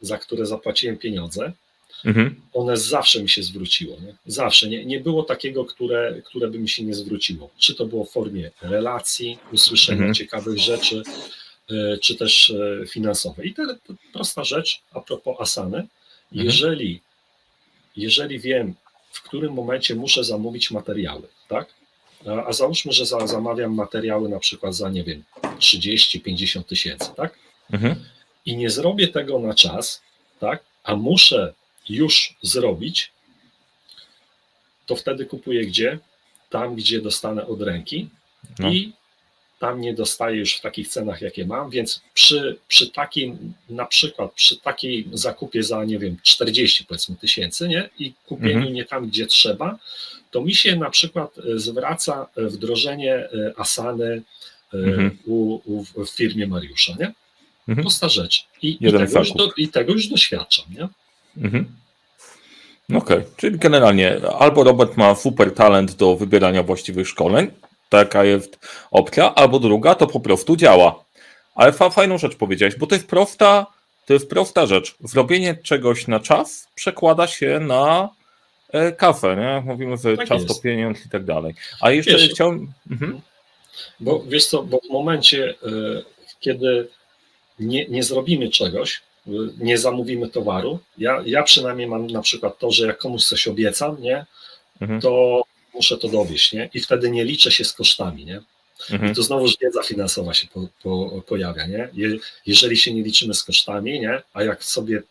[0.00, 1.52] za które zapłaciłem pieniądze,
[2.04, 2.40] mhm.
[2.52, 3.96] one zawsze mi się zwróciło.
[4.00, 4.14] Nie?
[4.26, 4.68] Zawsze.
[4.68, 7.50] Nie, nie było takiego, które, które by mi się nie zwróciło.
[7.58, 10.14] Czy to było w formie relacji, usłyszenia mhm.
[10.14, 11.02] ciekawych rzeczy,
[12.00, 13.48] czy też e, finansowej.
[13.48, 15.76] I to, to prosta rzecz a propos Asany.
[15.76, 15.88] Mhm.
[16.32, 17.00] Jeżeli,
[17.96, 18.74] jeżeli wiem,
[19.18, 21.66] w którym momencie muszę zamówić materiały, tak?
[22.26, 27.38] A, a załóżmy, że za, zamawiam materiały na przykład za, nie wiem, 30-50 tysięcy, tak?
[27.72, 28.04] Mhm.
[28.46, 30.02] I nie zrobię tego na czas,
[30.40, 30.64] tak?
[30.84, 31.54] A muszę
[31.88, 33.12] już zrobić,
[34.86, 35.98] to wtedy kupuję gdzie?
[36.50, 38.08] Tam, gdzie dostanę od ręki
[38.58, 38.70] no.
[38.70, 38.92] i
[39.58, 44.32] tam nie dostaję już w takich cenach, jakie mam, więc przy, przy takim, na przykład
[44.32, 47.88] przy takiej zakupie za, nie wiem, 40 powiedzmy tysięcy, nie?
[47.98, 48.74] I kupieniu mhm.
[48.74, 49.78] nie tam, gdzie trzeba,
[50.30, 54.22] to mi się na przykład e, zwraca e, wdrożenie e, Asany
[54.74, 55.18] mhm.
[55.26, 57.12] u, u, w firmie Mariusza, nie?
[57.68, 57.84] Mhm.
[57.84, 58.46] Prosta rzecz.
[58.62, 60.88] I, i, tego już do, I tego już doświadczam, nie?
[61.44, 61.76] Mhm.
[62.88, 63.24] Okej, okay.
[63.36, 67.50] czyli generalnie albo Robert ma super talent do wybierania właściwych szkoleń,
[67.88, 68.58] taka jest
[68.90, 71.04] opcja, albo druga to po prostu działa.
[71.54, 73.66] Ale fa fajną rzecz powiedziałeś, bo to jest prosta,
[74.06, 74.94] to jest prosta rzecz.
[75.00, 78.08] Zrobienie czegoś na czas przekłada się na
[78.72, 79.72] e, kafę, nie?
[79.72, 80.54] Mówimy, że tak czas jest.
[80.54, 81.54] to pieniądz i tak dalej.
[81.80, 82.72] A jeszcze wiesz, chciałem...
[82.90, 83.20] Mhm.
[84.00, 86.04] Bo wiesz co, bo w momencie, y,
[86.40, 86.88] kiedy
[87.58, 89.02] nie, nie zrobimy czegoś,
[89.58, 90.78] nie zamówimy towaru.
[90.98, 94.26] Ja, ja przynajmniej mam na przykład to, że jak komuś coś obiecam, nie,
[94.80, 95.00] mhm.
[95.00, 95.42] to
[95.78, 96.70] muszę to dowieść, nie?
[96.74, 98.40] I wtedy nie liczę się z kosztami, nie?
[98.90, 99.12] Mhm.
[99.12, 101.88] I tu znowuż wiedza finansowa się po, po, pojawia, nie?
[101.94, 104.22] Je, jeżeli się nie liczymy z kosztami, nie?
[104.32, 105.02] A jak sobie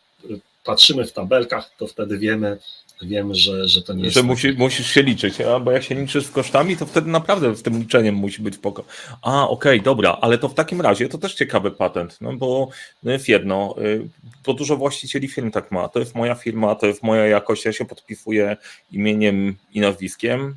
[0.64, 2.58] patrzymy w tabelkach, to wtedy wiemy,
[3.02, 4.14] wiemy, że, że to nie jest.
[4.14, 5.60] Że musi, musisz się liczyć, a?
[5.60, 8.84] bo jak się liczysz z kosztami, to wtedy naprawdę z tym liczeniem musi być spoko.
[9.22, 12.68] A, okej, okay, dobra, ale to w takim razie to też ciekawy patent, no bo
[13.02, 14.08] no jest jedno, y,
[14.46, 15.88] bo dużo właścicieli firm tak ma.
[15.88, 18.56] To jest moja firma, to jest moja jakość, ja się podpisuję
[18.92, 20.56] imieniem i nazwiskiem.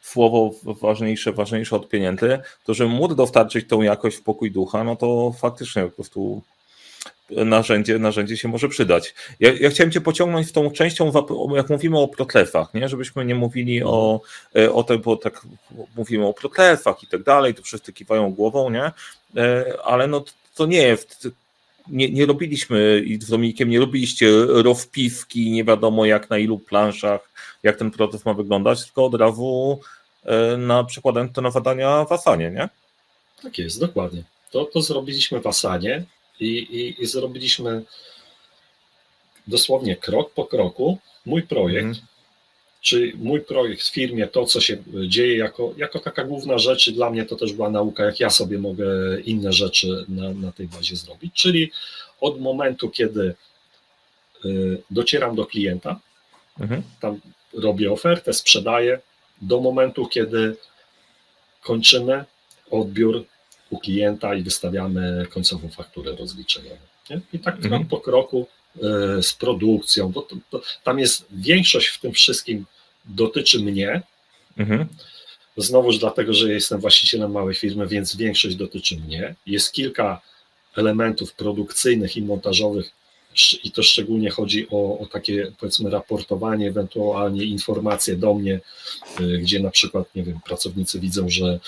[0.00, 4.96] Słowo ważniejsze, ważniejsze od pieniędzy, to że móc dostarczyć tą jakość w pokój ducha, no
[4.96, 6.42] to faktycznie po prostu
[7.30, 9.14] narzędzie, narzędzie się może przydać.
[9.40, 11.12] Ja, ja chciałem Cię pociągnąć w tą częścią,
[11.56, 12.88] jak mówimy o protlefach, nie?
[12.88, 14.20] żebyśmy nie mówili o,
[14.56, 15.46] e, o tym, bo tak
[15.96, 18.92] mówimy o protlefach i tak dalej, to wszyscy kiwają głową, nie?
[19.36, 20.96] E, ale no to nie
[21.88, 27.30] nie, nie robiliśmy i z Dominikiem nie robiliście rozpiski, nie wiadomo jak na ilu planszach,
[27.62, 29.80] jak ten proces ma wyglądać, tylko od razu
[30.24, 32.68] e, na przykładem to na zadania w Asanie, nie?
[33.42, 34.22] Tak jest, dokładnie.
[34.50, 36.04] To, to zrobiliśmy w Asanie
[36.40, 37.82] i, i, i zrobiliśmy
[39.46, 41.96] dosłownie krok po kroku mój projekt, mm.
[42.80, 47.10] czy mój projekt w firmie, to co się dzieje jako, jako taka główna rzecz, dla
[47.10, 48.86] mnie to też była nauka, jak ja sobie mogę
[49.20, 51.70] inne rzeczy na, na tej bazie zrobić, czyli
[52.20, 53.34] od momentu, kiedy
[54.44, 56.00] y, docieram do klienta,
[56.60, 56.82] mm.
[57.00, 57.20] tam
[57.52, 59.00] robię ofertę, sprzedaję,
[59.42, 60.56] do momentu, kiedy
[61.62, 62.24] kończymy
[62.70, 63.24] odbiór
[63.70, 66.76] u klienta i wystawiamy końcową fakturę rozliczeniową.
[67.10, 67.20] Nie?
[67.32, 67.86] I tak krok mhm.
[67.86, 72.66] po kroku y, z produkcją, bo to, to, tam jest większość w tym wszystkim
[73.04, 74.02] dotyczy mnie.
[74.56, 74.86] Mhm.
[75.56, 79.34] Znowuż dlatego, że jestem właścicielem małej firmy, więc większość dotyczy mnie.
[79.46, 80.20] Jest kilka
[80.76, 82.90] elementów produkcyjnych i montażowych,
[83.64, 88.60] i to szczególnie chodzi o, o, takie powiedzmy raportowanie, ewentualnie informacje do mnie,
[89.20, 91.60] y, gdzie na przykład, nie wiem, pracownicy widzą, że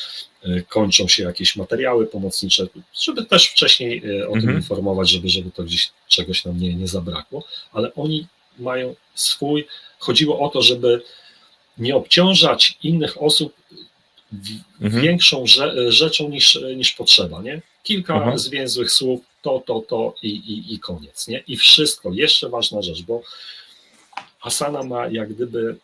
[0.46, 2.66] y, kończą się jakieś materiały pomocnicze,
[3.00, 4.40] żeby też wcześniej y, o mhm.
[4.40, 8.26] tym informować, żeby, żeby to gdzieś czegoś nam nie, nie zabrakło, ale oni
[8.58, 9.66] mają swój,
[9.98, 11.02] chodziło o to, żeby
[11.78, 13.52] nie obciążać innych osób
[14.80, 15.02] mhm.
[15.02, 15.44] większą
[15.88, 17.62] rzeczą niż, niż potrzeba, nie?
[17.88, 18.38] Kilka mhm.
[18.38, 21.42] zwięzłych słów, to, to, to i, i, i koniec, nie?
[21.48, 22.12] I wszystko.
[22.12, 23.22] Jeszcze ważna rzecz, bo
[24.40, 25.76] Asana ma jak gdyby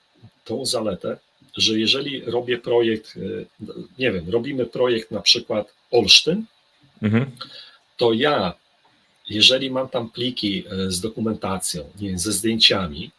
[0.44, 1.16] tą zaletę,
[1.56, 3.14] że jeżeli robię projekt,
[3.98, 6.44] nie wiem, robimy projekt na przykład Olsztyn,
[7.02, 7.30] mhm.
[7.96, 8.54] to ja,
[9.28, 13.10] jeżeli mam tam pliki z dokumentacją, nie wiem, ze zdjęciami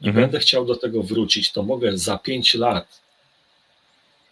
[0.00, 0.24] i mhm.
[0.24, 3.00] będę chciał do tego wrócić, to mogę za 5 lat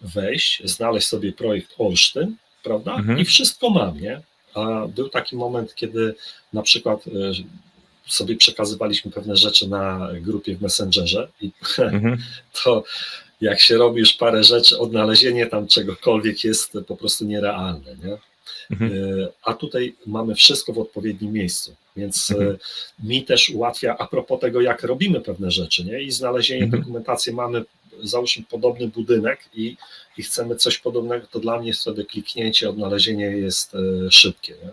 [0.01, 2.95] wejść, znaleźć sobie projekt Olsztyn, prawda?
[2.95, 3.19] Mhm.
[3.19, 4.21] I wszystko mam, nie?
[4.55, 6.15] A był taki moment, kiedy
[6.53, 7.11] na przykład e,
[8.07, 12.17] sobie przekazywaliśmy pewne rzeczy na grupie w Messengerze i mhm.
[12.65, 12.85] to
[13.41, 18.19] jak się robi już parę rzeczy, odnalezienie tam czegokolwiek jest po prostu nierealne, nie?
[18.71, 18.93] Mhm.
[18.93, 22.57] E, a tutaj mamy wszystko w odpowiednim miejscu, więc e, mhm.
[23.05, 26.03] mi też ułatwia a propos tego, jak robimy pewne rzeczy, nie?
[26.03, 26.83] I znalezienie mhm.
[26.83, 27.65] dokumentacji mamy,
[28.03, 29.77] załóżmy, podobny budynek i,
[30.19, 34.71] i chcemy coś podobnego, to dla mnie wtedy kliknięcie, odnalezienie jest e, szybkie, nie?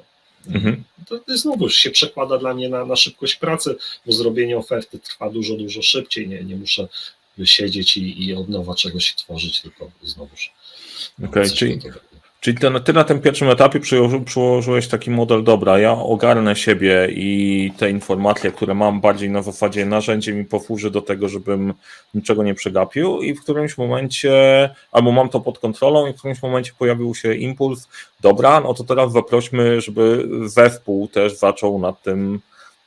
[0.55, 0.83] Mhm.
[1.07, 3.75] To, to znowu się przekłada dla mnie na, na szybkość pracy,
[4.05, 6.27] bo zrobienie oferty trwa dużo, dużo szybciej.
[6.27, 6.87] Nie, nie muszę
[7.43, 10.53] siedzieć i, i od nowa czegoś tworzyć, tylko znowuż.
[11.17, 11.79] Okej, okay, czyli,
[12.39, 13.79] Czyli ty, na tym pierwszym etapie
[14.25, 19.85] przyłożyłeś taki model, dobra, ja ogarnę siebie i te informacje, które mam bardziej na zasadzie
[19.85, 21.73] narzędzie mi posłuży do tego, żebym
[22.13, 26.41] niczego nie przegapił i w którymś momencie, albo mam to pod kontrolą i w którymś
[26.41, 27.87] momencie pojawił się impuls,
[28.21, 32.39] dobra, no to teraz zaprośmy, żeby zespół też zaczął nad tym,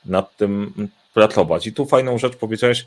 [0.05, 0.73] nad tym
[1.13, 1.67] pracować.
[1.67, 2.85] I tu fajną rzecz powiedziałeś,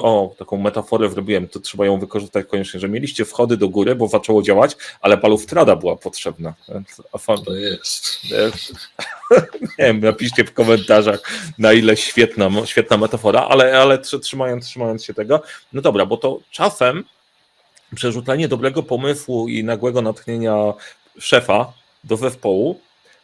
[0.00, 4.08] o, taką metaforę zrobiłem, to trzeba ją wykorzystać koniecznie, że mieliście wchody do góry, bo
[4.08, 6.54] zaczęło działać, ale baluftrada była potrzebna.
[7.12, 7.36] A.
[7.36, 8.20] To jest.
[9.78, 11.20] Nie wiem, napiszcie w komentarzach,
[11.58, 15.42] na ile świetna, świetna metafora, ale, ale trzymając, trzymając się tego,
[15.72, 17.04] no dobra, bo to czasem
[17.94, 20.72] przerzucanie dobrego pomysłu i nagłego natchnienia
[21.18, 21.72] szefa
[22.04, 22.80] do zespołu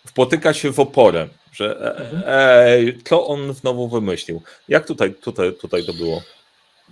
[0.06, 2.22] spotyka się w oporem że e, mhm.
[2.26, 4.42] ej, co on znowu wymyślił.
[4.68, 6.22] Jak tutaj, tutaj, tutaj to było?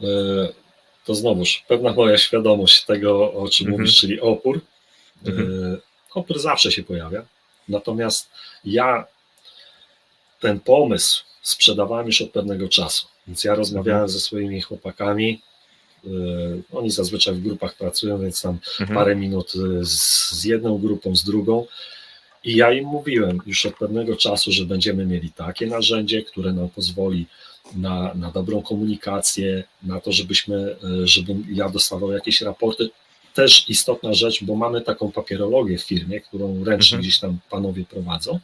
[0.03, 0.07] E,
[1.05, 3.81] to znowuż pewna moja świadomość tego, o czym mhm.
[3.81, 4.61] mówisz, czyli opór.
[5.27, 5.81] E, mhm.
[6.15, 7.25] Opór zawsze się pojawia.
[7.69, 8.31] Natomiast
[8.65, 9.07] ja
[10.41, 13.07] ten pomysł sprzedawałem już od pewnego czasu.
[13.27, 14.09] Więc ja rozmawiałem mhm.
[14.09, 15.43] ze swoimi chłopakami.
[16.73, 18.99] Oni zazwyczaj w grupach pracują, więc tam mhm.
[18.99, 21.67] parę minut z, z jedną grupą, z drugą.
[22.45, 26.69] I ja im mówiłem już od pewnego czasu, że będziemy mieli takie narzędzie, które nam
[26.69, 27.27] pozwoli
[27.75, 32.91] na, na dobrą komunikację, na to, żebyśmy, e, żebym ja dostawał jakieś raporty.
[33.35, 37.03] Też istotna rzecz, bo mamy taką papierologię w firmie, którą ręcznie mhm.
[37.03, 38.41] gdzieś tam panowie prowadzą,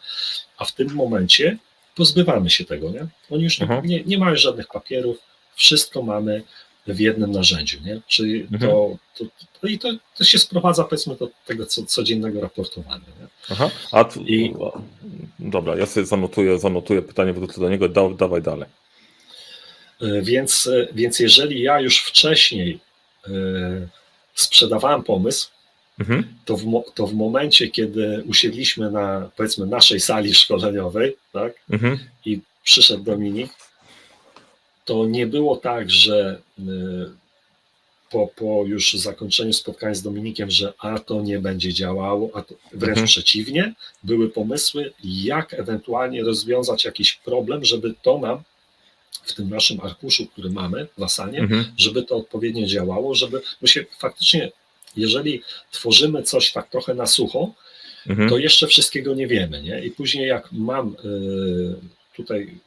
[0.59, 1.59] a w tym momencie
[1.95, 3.07] pozbywamy się tego, nie?
[3.31, 3.87] Oni już mhm.
[3.87, 5.19] nie, nie mają żadnych papierów,
[5.55, 6.43] wszystko mamy
[6.87, 8.01] w jednym narzędziu, nie?
[8.07, 8.61] Czyli mhm.
[8.61, 9.25] to, to,
[9.61, 13.05] to, i to, to się sprowadza powiedzmy do tego co, codziennego raportowania.
[13.21, 13.27] Nie?
[13.51, 14.55] Aha, a tu, I,
[15.39, 18.69] dobra, ja sobie zanotuję, zanotuję pytanie, wrócę do niego, da, dawaj dalej.
[20.03, 22.79] E, więc, e, więc jeżeli ja już wcześniej
[23.29, 23.31] y,
[24.35, 25.49] sprzedawałem pomysł,
[25.99, 26.25] mhm.
[26.45, 31.99] to, w, to w momencie, kiedy usiedliśmy na powiedzmy naszej sali szkoleniowej, tak, mhm.
[32.25, 33.51] i przyszedł Dominik,
[34.87, 36.63] to nie było tak, że y,
[38.11, 42.55] po, po już zakończeniu spotkania z Dominikiem, że a to nie będzie działało, a to,
[42.73, 43.07] wręcz mhm.
[43.07, 48.43] przeciwnie, były pomysły, jak ewentualnie rozwiązać jakiś problem, żeby to nam
[49.23, 51.65] w tym naszym arkuszu, który mamy w Asanie, mhm.
[51.77, 54.51] żeby to odpowiednio działało, żeby, bo się faktycznie,
[54.97, 57.53] jeżeli tworzymy coś tak trochę na sucho,
[58.07, 58.29] mhm.
[58.29, 59.85] to jeszcze wszystkiego nie wiemy, nie?
[59.85, 62.59] I później jak mam y, tutaj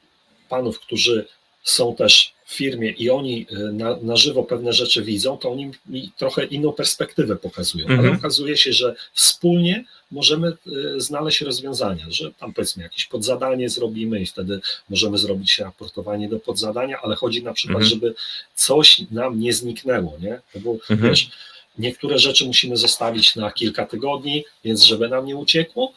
[0.49, 1.27] panów, którzy
[1.63, 5.72] są też w firmie i oni e, na, na żywo pewne rzeczy widzą, to oni
[5.86, 8.00] mi trochę inną perspektywę pokazują, mhm.
[8.00, 14.22] ale okazuje się, że wspólnie możemy e, znaleźć rozwiązania, że tam powiedzmy jakieś podzadanie zrobimy
[14.22, 17.89] i wtedy możemy zrobić raportowanie do podzadania, ale chodzi na przykład, mhm.
[17.89, 18.15] żeby
[18.56, 20.41] coś nam nie zniknęło, nie?
[20.56, 21.02] No bo mhm.
[21.02, 21.30] wiesz,
[21.78, 25.93] niektóre rzeczy musimy zostawić na kilka tygodni, więc żeby nam nie uciekło,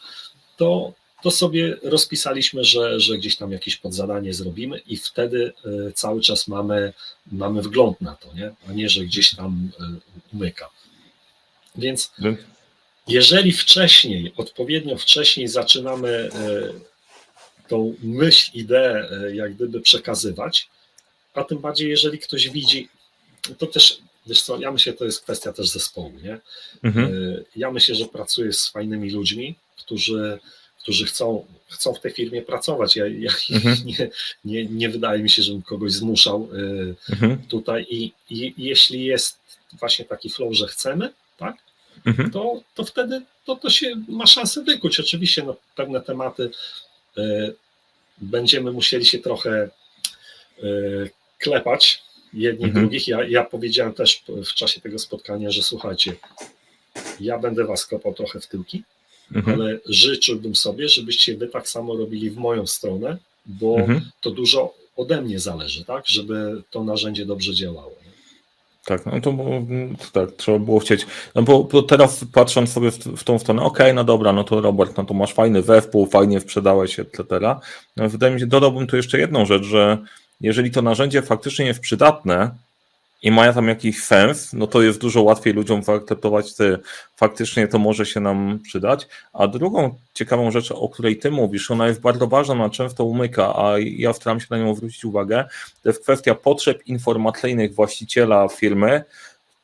[0.57, 5.53] to to sobie rozpisaliśmy, że, że gdzieś tam jakieś podzadanie zrobimy i wtedy
[5.89, 6.93] e, cały czas mamy,
[7.33, 8.55] mamy wgląd na to, nie?
[8.69, 9.85] a nie, że gdzieś tam e,
[10.33, 10.71] umyka.
[11.77, 12.13] Więc
[13.09, 16.29] jeżeli wcześniej, odpowiednio wcześniej zaczynamy e,
[17.69, 20.69] tą myśl, ideę jak gdyby przekazywać,
[21.35, 22.89] a tym bardziej jeżeli ktoś widzi,
[23.59, 26.41] to też Wiesz co, ja myślę, to jest kwestia też zespołu, nie?
[26.83, 27.13] Mhm.
[27.57, 30.39] Ja myślę, że pracuję z fajnymi ludźmi, którzy
[30.83, 32.97] którzy chcą, chcą w tej firmie pracować.
[32.97, 33.77] Ja, ja mhm.
[33.87, 34.11] nie,
[34.45, 37.39] nie, nie wydaje mi się, żebym kogoś zmuszał y, mhm.
[37.49, 39.39] tutaj i, i, jeśli jest
[39.73, 41.57] właśnie taki flow, że chcemy, tak,
[42.07, 42.31] mhm.
[42.31, 45.01] to, to wtedy to, to się ma szansę wykuć.
[45.01, 46.51] Oczywiście no, pewne tematy
[47.19, 47.55] y,
[48.19, 49.71] będziemy musieli się trochę
[50.63, 52.85] y, klepać, jedni Mhm.
[52.85, 53.09] drugich.
[53.09, 56.13] Ja, ja powiedziałem też w czasie tego spotkania, że słuchajcie,
[57.21, 58.83] ja będę was kopał trochę w tyłki,
[59.35, 59.61] Mhm.
[59.61, 63.17] ale życzyłbym sobie, żebyście wy tak samo robili w moją stronę,
[63.47, 64.01] bo Mhm.
[64.21, 68.03] to dużo ode mnie zależy, tak, żeby to narzędzie dobrze działało.
[68.85, 69.35] Tak, no to,
[70.13, 71.07] tak, trzeba było chcieć.
[71.35, 74.61] No bo, bo teraz patrząc sobie w, w tą stronę, okej, no dobra, no to
[74.61, 77.25] Robert, no to masz fajny wewpół, fajnie sprzedałeś, etc.
[77.97, 79.99] No, wydaje mi się, dodałbym tu jeszcze jedną rzecz, że
[80.41, 82.51] jeżeli to narzędzie faktycznie jest przydatne
[83.23, 86.79] i ma tam jakiś sens, no to jest dużo łatwiej ludziom zaakceptować, ty
[87.17, 89.09] faktycznie to może się nam przydać.
[89.33, 93.57] A drugą ciekawą rzecz, o której ty mówisz, ona jest bardzo ważna, ona często umyka,
[93.57, 95.45] a ja staram się na nią zwrócić uwagę,
[95.83, 99.05] to jest kwestia potrzeb informacyjnych właściciela firmy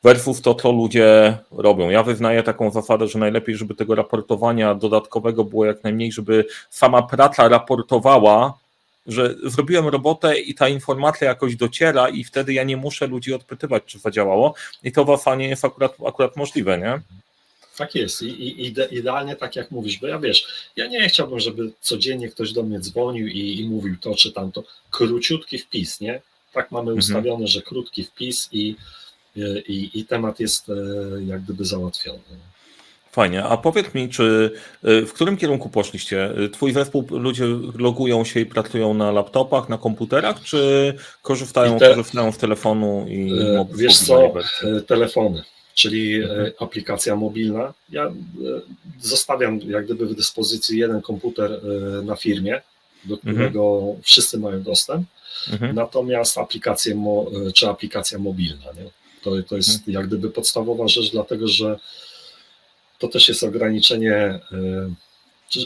[0.03, 1.89] versus to, co ludzie robią.
[1.89, 7.01] Ja wyznaję taką zasadę, że najlepiej, żeby tego raportowania dodatkowego było jak najmniej, żeby sama
[7.01, 8.53] praca raportowała,
[9.09, 13.83] że zrobiłem robotę i ta informacja jakoś dociera i wtedy ja nie muszę ludzi odpytywać,
[13.85, 17.01] czy zadziałało i to w Afanie jest akurat, akurat możliwe, nie?
[17.77, 21.39] Tak jest I, i ide, idealnie tak jak mówisz, bo ja wiesz, ja nie chciałbym,
[21.39, 24.63] żeby codziennie ktoś do mnie dzwonił i, i mówił to czy tamto.
[24.91, 26.21] Króciutki wpis, nie?
[26.53, 26.97] Tak mamy Mhm.
[26.97, 28.75] ustawione, że krótki wpis i,
[29.67, 30.73] i, i temat jest e,
[31.27, 32.19] jak gdyby załatwiony.
[33.11, 33.43] Fajnie.
[33.43, 34.51] A powiedz mi, czy
[34.87, 36.33] y, w którym kierunku poszliście?
[36.53, 37.45] Twój zespół ludzie
[37.77, 43.31] logują się i pracują na laptopach, na komputerach, czy korzystają, te- korzystają z telefonu i
[43.41, 45.43] E, Wiesz co, e, telefony,
[45.73, 46.51] czyli e, Mhm.
[46.59, 47.73] aplikacja mobilna.
[47.89, 48.11] Ja e,
[49.01, 51.61] zostawiam jak gdyby w dyspozycji jeden komputer
[52.03, 52.61] na firmie,
[53.05, 55.07] do którego wszyscy mają dostęp,
[55.53, 55.75] Mhm.
[55.75, 58.65] natomiast aplikacje mo, czy aplikacja mobilna.
[58.65, 58.89] Nie?
[59.23, 59.93] To, to jest Mhm.
[59.93, 61.79] jak gdyby podstawowa rzecz, dlatego że
[62.99, 64.39] to też jest ograniczenie e,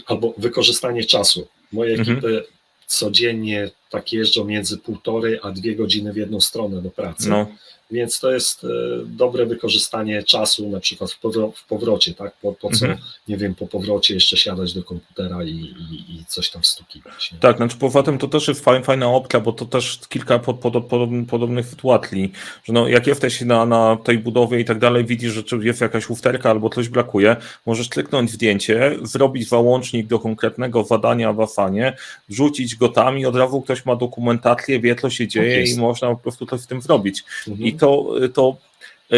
[0.05, 1.47] albo wykorzystanie czasu.
[1.71, 2.17] Moje Mhm.
[2.17, 2.43] ekipy
[2.87, 7.29] codziennie tak jeżdżą między półtorej a dwie godziny w jedną stronę do pracy.
[7.29, 7.47] No,
[7.91, 8.67] Więc to jest e,
[9.05, 12.33] dobre wykorzystanie czasu, na przykład w, powro- w powrocie, tak?
[12.41, 12.97] Po, po co, Mhm.
[13.27, 17.31] nie wiem, po powrocie jeszcze siadać do komputera i, i, i coś tam wstukiwać.
[17.31, 17.37] Nie?
[17.39, 20.85] tak, znaczy poza tym to też jest fajna, opcja, bo to też kilka pod, pod,
[20.85, 22.31] pod, podobnych sytuacji,
[22.63, 26.09] że no, jak jesteś na, na tej budowie i tak dalej, widzisz, że jest jakaś
[26.09, 31.97] usterka albo coś brakuje, możesz kliknąć zdjęcie, zrobić załącznik do konkretnego zadania w Asanie,
[32.29, 35.77] wrzucić go tam i od razu ktoś ma dokumentację, wie co się dzieje jest.
[35.77, 37.23] i można po prostu coś z tym zrobić.
[37.47, 37.72] Mhm.
[37.73, 38.57] To, to,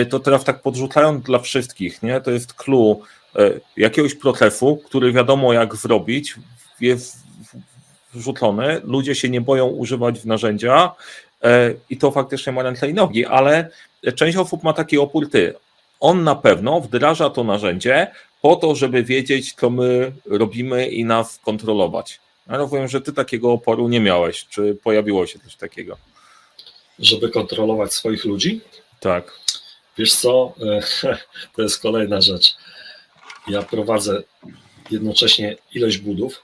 [0.09, 2.21] to teraz tak podrzucając dla wszystkich, nie?
[2.21, 3.01] to jest clue
[3.35, 6.35] e, jakiegoś procesu, który wiadomo jak zrobić,
[6.81, 7.17] jest
[8.13, 10.91] wrzucony, ludzie się nie boją używać narzędzia
[11.89, 13.69] i to faktycznie ma ręce i nogi, ale
[14.15, 15.53] część osób ma taki opór ty.
[15.99, 18.07] On na pewno wdraża to narzędzie
[18.41, 22.19] po to, żeby wiedzieć, co my robimy i nas kontrolować.
[22.49, 24.45] Ja rozumiem, że ty takiego oporu nie miałeś.
[24.45, 25.97] Czy pojawiło się coś takiego?
[26.99, 28.61] Żeby kontrolować swoich ludzi,
[28.99, 29.39] Tak.
[29.97, 30.53] wiesz co,
[31.55, 32.55] to jest kolejna rzecz.
[33.47, 34.23] Ja prowadzę
[34.91, 36.41] jednocześnie ilość budów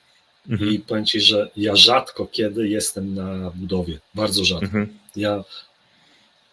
[0.49, 0.71] Mhm.
[0.71, 4.65] i powiem Ci, że ja rzadko kiedy jestem na budowie, bardzo rzadko.
[4.65, 4.97] Mhm.
[5.15, 5.43] Ja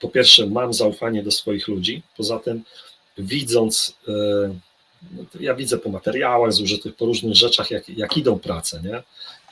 [0.00, 2.62] po pierwsze mam zaufanie do swoich ludzi, poza tym
[3.18, 4.12] widząc, e,
[5.12, 9.02] no ja widzę po materiałach zużytych, po różnych rzeczach, jak, jak idą prace, nie?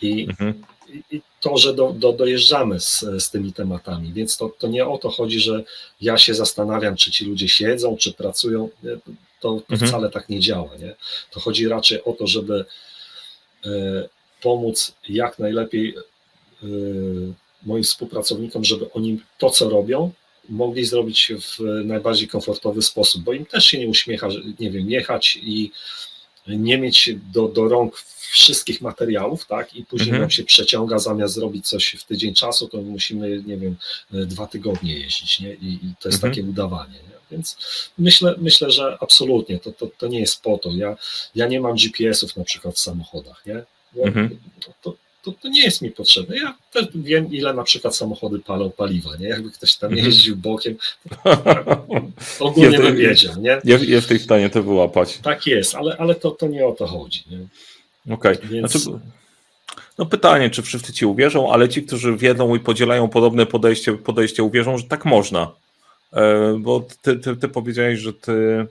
[0.03, 0.63] I, Mhm.
[1.11, 4.99] i- to, że do, do, dojeżdżamy z, z tymi tematami, więc to, to nie o
[4.99, 5.63] to chodzi, że
[6.01, 8.69] ja się zastanawiam, czy ci ludzie siedzą, czy pracują,
[9.41, 9.89] to, to Mhm.
[9.91, 10.95] wcale tak nie działa, nie?
[11.31, 12.65] To chodzi raczej o to, żeby
[13.67, 13.71] e,
[14.43, 15.95] pomóc jak najlepiej
[16.63, 16.67] e,
[17.63, 20.13] moim współpracownikom, żeby oni to, co robią,
[20.49, 24.91] mogli zrobić w najbardziej komfortowy sposób, bo im też się nie uśmiecha, że, nie wiem,
[24.91, 25.71] jechać i
[26.49, 27.97] nie mieć do, do rąk
[28.31, 30.21] wszystkich materiałów, tak, i później Mhm.
[30.23, 33.77] nam się przeciąga, zamiast zrobić coś w tydzień czasu, to musimy, nie wiem,
[34.11, 36.33] dwa tygodnie jeździć, nie, i, i to jest Mhm.
[36.33, 37.17] takie udawanie, nie?
[37.31, 37.57] więc
[37.99, 40.97] myślę, myślę, że absolutnie, to, to, to nie jest po to, ja,
[41.35, 44.39] ja nie mam GPS-ów na przykład w samochodach, nie, bo Mhm.
[44.83, 46.37] to, to, to nie jest mi potrzebne.
[46.37, 49.29] Ja też wiem, ile na przykład samochody palą paliwa, nie?
[49.29, 50.07] Jakby ktoś tam Mhm.
[50.07, 50.77] jeździł bokiem,
[51.25, 51.37] to
[52.47, 53.61] ogólnie Jest- bym wiedział, nie?
[53.65, 55.19] Jest, jesteś w stanie to wyłapać.
[55.19, 58.15] Tak jest, ale, ale to, to nie o to chodzi, nie?
[58.15, 58.37] Okej.
[58.45, 58.99] Więc- Znaczy,
[59.99, 64.43] no pytanie, czy wszyscy ci uwierzą, ale ci, którzy wiedzą i podzielają podobne podejście, podejście
[64.43, 65.53] uwierzą, że tak można.
[66.13, 68.67] E, Bo ty, ty, ty powiedziałeś, że ty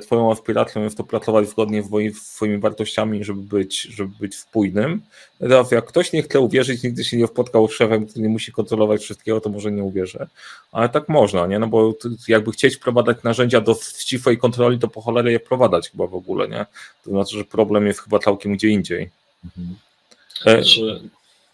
[0.00, 5.02] twoją aspiracją jest to pracować zgodnie z swoimi- wartościami, żeby być, żeby być spójnym.
[5.38, 8.52] Teraz jak ktoś nie chce uwierzyć, nigdy się nie spotkał z szefem, który nie musi
[8.52, 10.26] kontrolować wszystkiego, to może nie uwierzy.
[10.72, 11.58] Ale tak można, nie?
[11.58, 11.94] No bo
[12.28, 16.48] jakby chcieć wprowadzać narzędzia do ścisłej kontroli, to po cholerę je wprowadzać chyba w ogóle,
[16.48, 16.66] nie?
[17.04, 19.10] To znaczy, że problem jest chyba całkiem gdzie indziej.
[19.44, 19.76] Mhm.
[20.46, 21.00] E, Znaczy,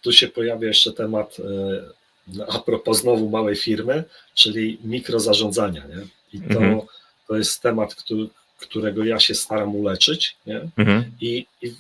[0.03, 2.03] tu się pojawia jeszcze temat e,
[2.49, 4.05] a propos znowu małej firmy,
[4.35, 5.83] czyli mikrozarządzania.
[5.87, 6.07] Nie?
[6.39, 6.81] I to, mhm.
[7.33, 8.29] To jest temat, który,
[8.59, 10.37] którego ja się staram uleczyć.
[10.47, 10.69] Nie?
[10.77, 11.05] Mhm.
[11.21, 11.75] I, I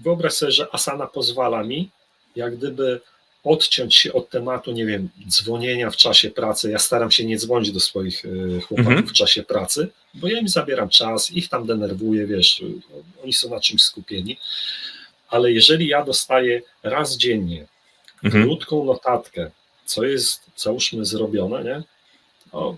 [0.00, 1.90] wyobraź sobie, że Asana pozwala mi
[2.36, 3.00] jak gdyby
[3.44, 6.70] odciąć się od tematu, nie wiem, dzwonienia w czasie pracy.
[6.70, 9.06] Ja staram się nie dzwonić do swoich e, chłopaków mhm.
[9.06, 12.64] w czasie pracy, bo ja im zabieram czas, ich tam denerwuję, wiesz,
[13.22, 14.38] oni są na czymś skupieni.
[15.28, 17.66] Ale jeżeli ja dostaję raz dziennie
[18.24, 18.44] mhm.
[18.44, 19.50] krótką notatkę,
[19.84, 21.82] co jest, załóżmy, zrobione, nie?
[22.52, 22.76] No,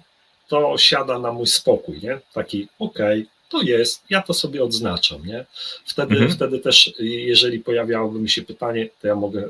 [0.49, 2.20] to siada na mój spokój, nie?
[2.32, 5.47] Taki, okej, okay, to jest, ja to sobie odznaczam, nie?
[5.86, 6.32] Wtedy, mhm.
[6.32, 9.49] wtedy też, jeżeli pojawiałoby mi się pytanie, to ja mogę e,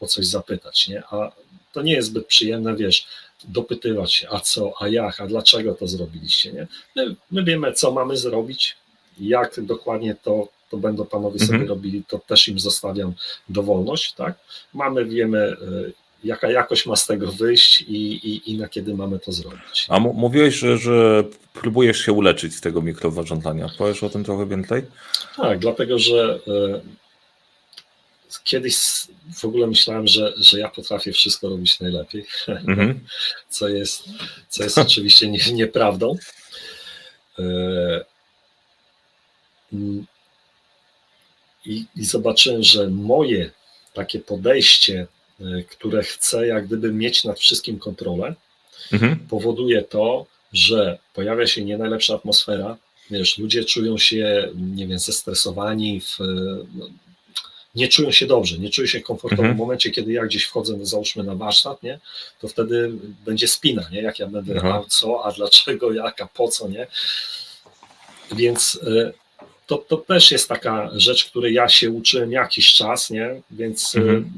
[0.00, 1.02] o coś zapytać, nie?
[1.10, 1.32] A
[1.72, 3.06] to nie jest zbyt przyjemne, wiesz,
[3.44, 6.66] dopytywać się, a co, a jak, a dlaczego to zrobiliście, nie?
[6.96, 8.76] My, my wiemy, co mamy zrobić,
[9.20, 11.60] jak dokładnie to, to będą panowie mhm.
[11.60, 13.14] sobie robili, to też im zostawiam
[13.48, 14.38] dowolność, tak?
[14.74, 15.56] Mamy, wiemy, e,
[16.24, 19.86] jaka jakość ma z tego wyjść i, i, i na kiedy mamy to zrobić.
[19.88, 23.68] A mówiłeś, że, że próbujesz się uleczyć z tego mikrowarządzania.
[23.78, 24.82] Powiesz o tym trochę więcej?
[25.36, 26.80] Tak, dlatego że e,
[28.44, 28.76] kiedyś
[29.36, 32.94] w ogóle myślałem, że, że ja potrafię wszystko robić najlepiej, mm-hmm.
[33.48, 34.04] co, jest,
[34.48, 36.16] co jest oczywiście nie, nieprawdą.
[37.38, 38.04] E,
[41.66, 43.50] I, I zobaczyłem, że moje
[43.92, 45.06] takie podejście
[45.70, 48.34] które chce jak gdyby mieć nad wszystkim kontrolę,
[48.92, 49.16] mhm.
[49.16, 52.76] powoduje to, że pojawia się nie najlepsza atmosfera,
[53.10, 56.18] wiesz, ludzie czują się, nie wiem, zestresowani, w,
[56.74, 56.88] no,
[57.74, 59.42] nie czują się dobrze, nie czują się komfortowo.
[59.42, 59.56] Mhm.
[59.56, 61.98] W momencie, kiedy ja gdzieś wchodzę, no, załóżmy na warsztat, nie,
[62.40, 62.92] to wtedy
[63.24, 64.72] będzie spina, nie, jak ja będę, mhm.
[64.72, 66.86] a co, a dlaczego, jak, a po co, nie.
[68.36, 69.12] Więc e,
[69.66, 74.32] to, to też jest taka rzecz, której ja się uczyłem jakiś czas, nie, więc mhm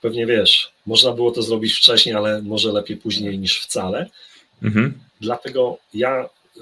[0.00, 4.10] pewnie wiesz, można było to zrobić wcześniej, ale może lepiej później niż wcale.
[4.62, 5.00] Mhm.
[5.20, 6.60] Dlatego ja, y,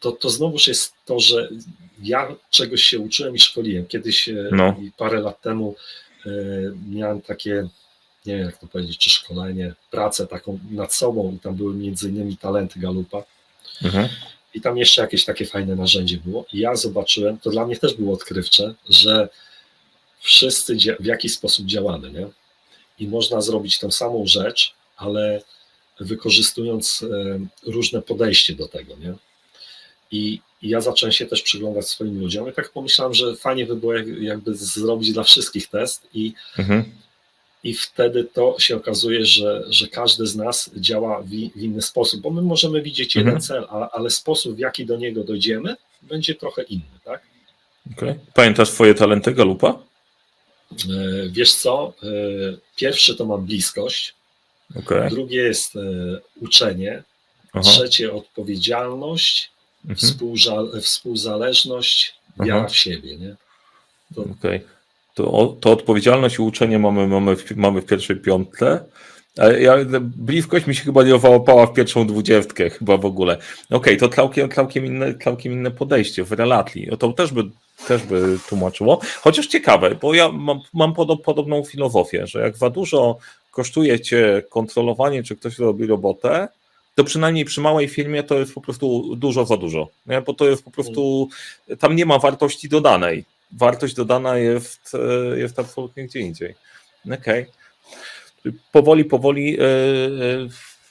[0.00, 1.48] to, to znowuż jest to, że
[2.02, 3.86] ja czegoś się uczyłem i szkoliłem.
[3.86, 4.76] Kiedyś y, no.
[4.96, 5.76] parę lat temu
[6.26, 7.68] y, miałem takie,
[8.26, 12.08] nie wiem jak to powiedzieć, czy szkolenie, pracę taką nad sobą i tam były między
[12.08, 13.22] innymi talenty Galupa.
[13.82, 14.08] Mhm.
[14.54, 16.44] I tam jeszcze jakieś takie fajne narzędzie było.
[16.52, 19.28] I ja zobaczyłem, to dla mnie też było odkrywcze, że
[20.24, 22.26] wszyscy w jakiś sposób działamy, nie?
[22.98, 25.42] I można zrobić tę samą rzecz, ale
[26.00, 27.04] wykorzystując
[27.66, 29.14] e, różne podejście do tego, nie?
[30.10, 33.94] I, ja zacząłem się też przyglądać swoim ludziom i tak pomyślałem, że fajnie by było
[34.20, 36.84] jakby zrobić dla wszystkich test i, mhm.
[37.64, 42.20] i wtedy to się okazuje, że, że każdy z nas działa w, w inny sposób,
[42.20, 43.26] bo my możemy widzieć mhm.
[43.26, 47.22] jeden cel, ale, ale sposób w jaki do niego dojdziemy będzie trochę inny, tak?
[47.96, 48.18] Okay.
[48.34, 49.93] Pamiętasz swoje talenty Galupa?
[50.84, 51.92] E, wiesz co?
[52.02, 52.06] E,
[52.76, 54.14] pierwsze to mam bliskość,
[54.76, 55.10] okay.
[55.10, 55.80] drugie jest e,
[56.40, 57.02] uczenie,
[57.52, 57.62] Aha.
[57.62, 59.50] trzecie odpowiedzialność,
[59.88, 60.80] mhm.
[60.82, 62.68] współzależność, wiara Aha.
[62.68, 63.16] w siebie.
[63.16, 63.36] Nie?
[64.14, 64.22] To...
[64.22, 64.60] Okay.
[65.14, 68.84] To, to odpowiedzialność i uczenie mamy, mamy, w, mamy w pierwszej piątce.
[69.36, 73.34] Ja, bliskość mi się chyba nie owałapała w pierwszą dwudziestkę, chyba w ogóle.
[73.34, 76.90] Okej, okay, to całkiem, całkiem, inne, całkiem inne podejście w relatli.
[76.98, 77.42] To też by
[77.88, 79.00] też by tłumaczyło.
[79.20, 83.18] Chociaż ciekawe, bo ja mam, mam podobną filozofię, że jak za dużo
[83.50, 86.48] kosztuje cię kontrolowanie, czy ktoś robi robotę,
[86.94, 89.88] to przynajmniej przy małej firmie to jest po prostu dużo za dużo.
[90.06, 90.20] Nie?
[90.20, 91.28] Bo to jest po prostu,
[91.78, 93.24] tam nie ma wartości dodanej.
[93.52, 96.54] Wartość dodana jest, e, jest absolutnie gdzie indziej.
[97.06, 97.16] Okej.
[97.18, 97.46] Okay.
[98.72, 99.52] Powoli, powoli.
[99.52, 100.48] Yy, yy,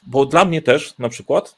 [0.08, 1.58] bo dla mnie też na przykład,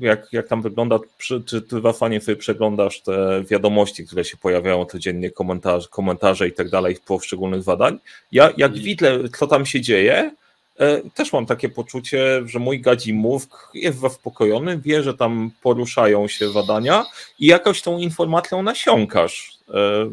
[0.00, 4.84] jak, jak tam wygląda, czy, czy ty Wafanie sobie przeglądasz te wiadomości, które się pojawiają
[4.84, 7.98] codziennie, komentarze, komentarze i tak dalej poszczególnych zadań,
[8.32, 8.80] ja jak I...
[8.80, 10.34] widzę, co tam się dzieje,
[10.78, 16.28] e, też mam takie poczucie, że mój gadzi mózg jest zaspokojony, wie, że tam poruszają
[16.28, 17.04] się zadania
[17.38, 19.58] i jakoś tą informacją nasiąkasz.
[19.68, 20.10] E,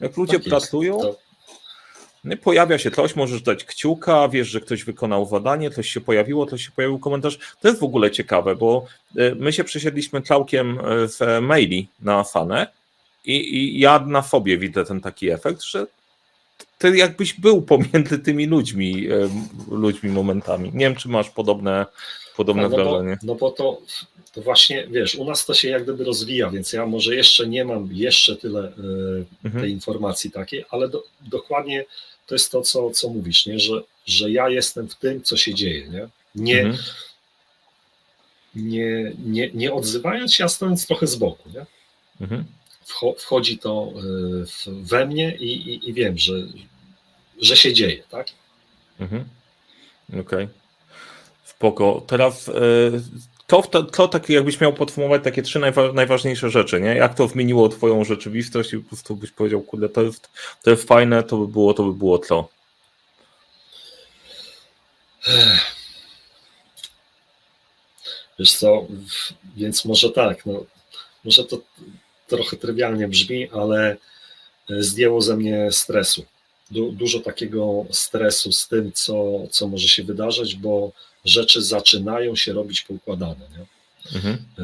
[0.00, 1.27] jak ludzie tak pracują, to no
[2.36, 6.64] pojawia się coś, możesz dać kciuka, wiesz, że ktoś wykonał zadanie, coś się pojawiło, coś
[6.64, 7.38] się pojawił komentarz.
[7.60, 12.66] To jest w ogóle ciekawe, bo e, my się przesiedliśmy całkiem z maili na fanę
[13.24, 15.86] i, i ja na sobie widzę ten taki efekt, że
[16.78, 19.28] ty jakbyś był pomiędzy tymi ludźmi, e,
[19.70, 20.70] ludźmi momentami.
[20.74, 21.86] Nie wiem, czy masz podobne,
[22.36, 23.18] podobne no, no wrażenie.
[23.22, 23.78] Bo, no bo to,
[24.32, 27.64] to właśnie, wiesz, u nas to się jak gdyby rozwija, więc ja może jeszcze nie
[27.64, 29.62] mam jeszcze tyle y, mhm.
[29.64, 31.84] tej informacji takiej, ale do, dokładnie
[32.28, 33.58] to jest to, co, co mówisz, nie?
[33.58, 35.88] Że, że ja jestem w tym, co się dzieje.
[35.88, 36.84] Nie, nie, mhm.
[38.54, 41.50] nie, nie, nie odzywając się, a stojąc trochę z boku.
[41.50, 41.66] Nie?
[42.20, 42.44] Mhm.
[43.18, 43.92] Wchodzi to
[44.66, 46.32] e, we mnie i, i, i wiem, że
[47.40, 48.26] że się dzieje, tak?
[49.00, 49.24] Mhm.
[50.08, 50.20] Okej.
[50.20, 50.48] Okay.
[51.44, 52.04] Spoko.
[52.06, 52.50] Teraz
[53.48, 56.94] to, to, to tak jakbyś miał podsumować takie trzy najwa najważniejsze rzeczy, nie?
[56.94, 60.30] Jak to zmieniło twoją rzeczywistość i po prostu byś powiedział, kurde, to jest,
[60.62, 62.48] to jest fajne, to by było, to by było to.
[68.38, 68.86] Wiesz co,
[69.56, 70.64] więc może tak, no,
[71.24, 71.58] może to
[72.26, 73.96] trochę trywialnie brzmi, ale
[74.70, 76.24] e, zdjęło ze mnie stresu.
[76.70, 80.92] Du dużo takiego stresu z tym, co, co może się wydarzyć, bo
[81.24, 83.48] rzeczy zaczynają się robić poukładane.
[83.58, 83.66] Nie?
[84.14, 84.38] Mhm.
[84.58, 84.62] E,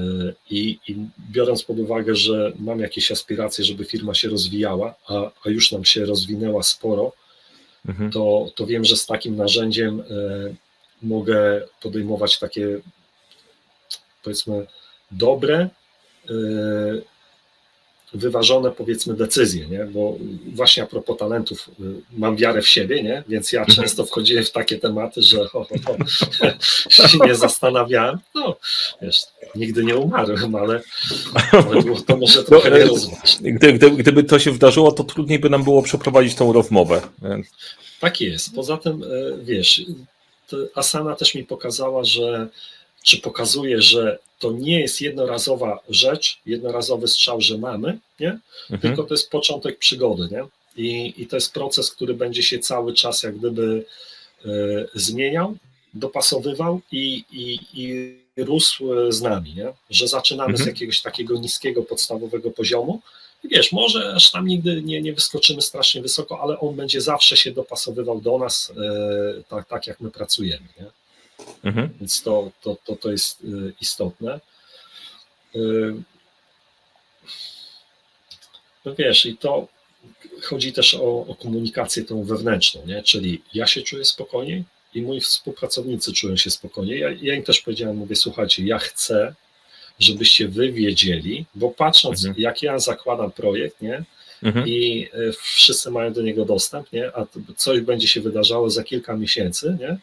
[0.51, 0.97] I, I,
[1.31, 5.85] biorąc pod uwagę, że mam jakieś aspiracje, żeby firma się rozwijała, a, a już nam
[5.85, 7.13] się rozwinęła sporo,
[7.89, 8.11] mhm.
[8.11, 10.05] to, to wiem, że z takim narzędziem e,
[11.03, 12.81] mogę podejmować takie,
[14.23, 14.67] powiedzmy,
[15.11, 15.69] dobre,
[16.31, 16.35] e,
[18.15, 19.85] wyważone powiedzmy decyzje, nie?
[19.85, 20.17] bo
[20.55, 23.23] właśnie a propos talentów y, mam wiarę w siebie, nie?
[23.29, 23.77] więc ja mhm.
[23.77, 25.97] często wchodziłem w takie tematy, że ho, ho, ho,
[27.09, 28.57] się nie zastanawiałem, no
[29.03, 29.23] wiesz,
[29.55, 30.81] nigdy nie umarłem, ale,
[31.53, 32.77] ale to może trochę no,
[33.41, 37.01] nie Gdy, gdy, gdyby to się wydarzyło, to trudniej by nam było przeprowadzić tą rozmowę.
[38.01, 39.83] Tak jest, poza tym y, wiesz,
[40.75, 42.49] Asana też mi pokazała, że
[43.05, 48.39] czy pokazuje, że to nie jest jednorazowa rzecz, jednorazowy strzał, że mamy, nie?
[48.71, 48.81] Mhm.
[48.81, 50.29] tylko to jest początek przygody.
[50.31, 50.45] Nie?
[50.77, 53.85] I, I to jest proces, który będzie się cały czas jak gdyby
[54.47, 54.51] y,
[54.95, 55.57] zmieniał,
[55.95, 59.73] dopasowywał i, i, i rósł z nami, nie?
[59.91, 60.65] że zaczynamy mhm.
[60.65, 63.01] z jakiegoś takiego niskiego, podstawowego poziomu.
[63.45, 67.37] I wiesz, może aż tam nigdy nie, nie wyskoczymy strasznie wysoko, ale on będzie zawsze
[67.37, 68.71] się dopasowywał do nas,
[69.39, 70.67] y, tak, tak jak my pracujemy.
[70.81, 70.87] Nie?
[71.65, 71.89] Mhm.
[72.01, 74.41] Więc to, to, to, to jest y, istotne.
[75.57, 75.95] Y,
[78.85, 79.69] no wiesz, i to
[80.43, 83.03] chodzi też o, o komunikację tą wewnętrzną, nie?
[83.03, 84.65] czyli ja się czuję spokojniej
[84.95, 87.01] i moi współpracownicy czują się spokojniej.
[87.01, 89.35] Ja, ja im też powiedziałem, mówię, słuchajcie, ja chcę,
[89.99, 92.43] żebyście wy wiedzieli, bo patrząc, mhm.
[92.43, 94.05] jak ja zakładam projekt, nie?
[94.43, 94.69] Mhm.
[94.69, 97.17] I y, wszyscy mają do niego dostęp, nie?
[97.17, 97.27] A
[97.57, 99.99] coś będzie się wydarzało za kilka miesięcy, nie?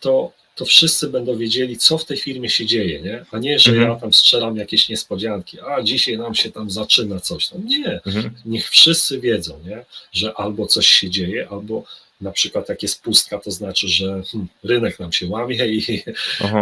[0.00, 3.24] To to wszyscy będą wiedzieli, co w tej firmie się dzieje, nie?
[3.30, 3.90] a nie, że mhm.
[3.90, 7.66] ja tam strzelam jakieś niespodzianki, a dzisiaj nam się tam zaczyna coś tam.
[7.66, 8.34] Nie, mhm.
[8.44, 9.84] niech wszyscy wiedzą, nie?
[10.12, 11.84] że albo coś się dzieje, albo
[12.20, 16.04] na przykład jak jest pustka, to znaczy, że hmm, rynek nam się łamie i,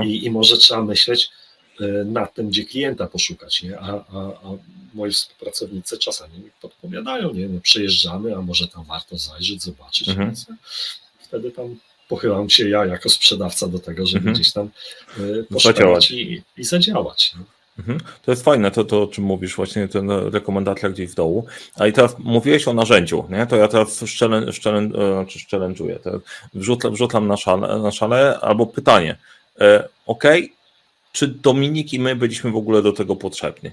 [0.05, 1.31] i, i, może trzeba myśleć
[1.81, 3.79] e, nad tym, gdzie klienta poszukać, nie?
[3.79, 4.57] A, a, a
[4.95, 7.49] moi współpracownicy czasami mi podpowiadają, nie?
[7.49, 10.29] No, przejeżdżamy, a może tam warto zajrzeć, zobaczyć, mhm.
[10.29, 10.47] więc
[11.21, 11.77] wtedy tam
[12.09, 14.35] pochylam się ja jako sprzedawca do tego, żeby mhm.
[14.35, 14.71] gdzieś tam
[15.19, 17.35] y, poszukać i, i zadziałać.
[17.79, 18.01] Mhm.
[18.23, 21.47] To jest fajne, to, to o czym mówisz, właśnie ten rekomendacja gdzieś w dołu.
[21.77, 23.47] A i teraz mówiłeś o narzędziu, nie?
[23.47, 25.99] to ja teraz szczelen, szczelen, znaczy szczelęczuję,
[26.55, 29.17] wrzucam, wrzucam na szale, na szale albo pytanie.
[29.61, 30.25] E, ok,
[31.13, 33.71] czy Dominik i my byliśmy w ogóle do tego potrzebni?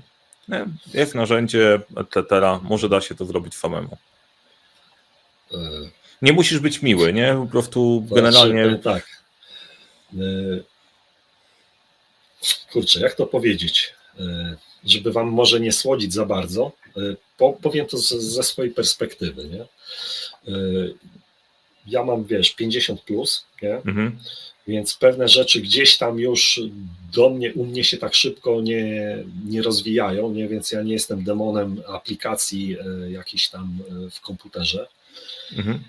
[0.47, 0.65] Nie?
[0.93, 2.41] Jest narzędzie, etc.
[2.61, 3.97] Może da się to zrobić samemu.
[6.22, 7.34] Nie musisz być miły, nie?
[7.34, 8.80] Po prostu generalnie.
[8.84, 9.05] Tak.
[10.13, 10.18] E,
[12.72, 13.93] kurczę, jak to powiedzieć?
[14.20, 14.55] E,
[14.86, 17.01] żeby wam może nie słodzić za bardzo, e,
[17.61, 19.66] powiem to ze swojej perspektywy, nie?
[21.88, 23.76] Ja mam, wiesz, 50 plus, nie?
[23.76, 24.20] Mhm.
[24.68, 26.61] Więc pewne rzeczy gdzieś tam już
[27.13, 30.47] do mnie, u mnie się tak szybko nie, nie rozwijają, nie?
[30.47, 32.78] więc ja nie jestem demonem aplikacji
[33.09, 33.80] jakiejś tam
[34.11, 34.88] w komputerze.
[35.57, 35.84] Mhm.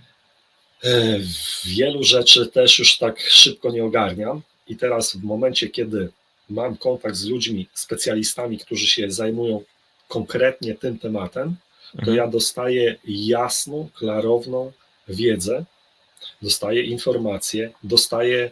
[0.87, 1.21] E,
[1.65, 6.09] wielu rzeczy też już tak szybko nie ogarniam i teraz w momencie, kiedy
[6.51, 9.63] mam kontakt z ludźmi, specjalistami, którzy się zajmują
[10.09, 11.57] konkretnie tym tematem,
[11.93, 12.17] to mhm.
[12.17, 14.73] ja dostaję jasną, klarowną
[15.09, 15.65] wiedzę,
[16.43, 18.51] dostaję informacje, dostaję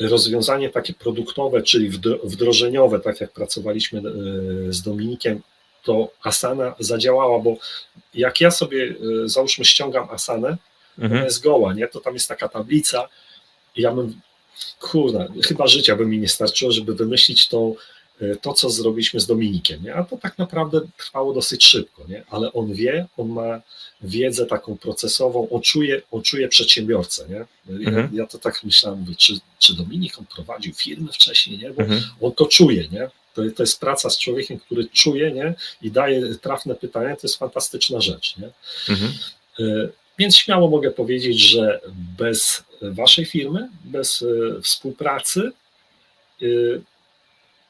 [0.00, 1.90] rozwiązanie takie produktowe, czyli
[2.24, 4.02] wdrożeniowe, tak jak pracowaliśmy e,
[4.72, 5.42] z Dominikiem,
[5.82, 7.56] to Asana zadziałała, bo
[8.14, 8.94] jak ja sobie,
[9.24, 10.56] e, załóżmy, ściągam Asanę,
[10.98, 11.12] mhm.
[11.12, 11.88] ona jest goła, nie?
[11.88, 13.08] To tam jest taka tablica
[13.76, 14.20] i ja bym,
[14.80, 17.74] kurde, chyba życia by mi nie starczyło, żeby wymyślić to,
[18.20, 19.94] e, to co zrobiliśmy z Dominikiem, nie?
[19.94, 22.24] A to tak naprawdę trwało dosyć szybko, nie?
[22.30, 23.60] Ale on wie, on ma
[24.00, 27.44] wiedzę taką procesową, on czuje, on czuje przedsiębiorcę, nie?
[27.80, 28.08] Ja, mhm.
[28.12, 31.70] ja to tak myślałem, mówię, czy, czy Dominik on prowadził firmy wcześniej, nie?
[31.70, 32.02] Bo mhm.
[32.20, 33.10] on to czuje, nie?
[33.34, 35.54] To, to jest praca z człowiekiem, który czuje, nie?
[35.82, 38.50] I daje trafne pytania, to jest fantastyczna rzecz, nie?
[38.88, 39.12] Mhm.
[40.14, 41.80] E, więc śmiało mogę powiedzieć, że
[42.18, 45.52] bez Waszej firmy, bez e, współpracy,
[46.42, 46.46] e,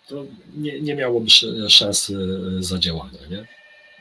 [0.09, 0.25] to
[0.57, 1.31] nie, nie miałoby
[1.69, 2.13] szans
[2.61, 3.19] zadziałania.
[3.31, 3.47] Nie?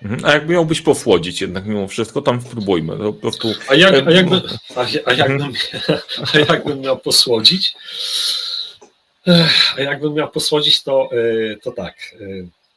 [0.04, 0.26] Mhm.
[0.26, 2.98] A jakby miałbyś posłodzić jednak mimo wszystko, tam spróbujmy.
[2.98, 3.54] Po prostu...
[3.68, 4.42] a, jak, a, jakby,
[4.76, 5.54] a, a, jakbym,
[6.34, 7.76] a jakbym miał posłodzić?
[9.78, 11.96] A jakbym miał posłodzić, to, e, to tak.
[12.14, 12.26] E,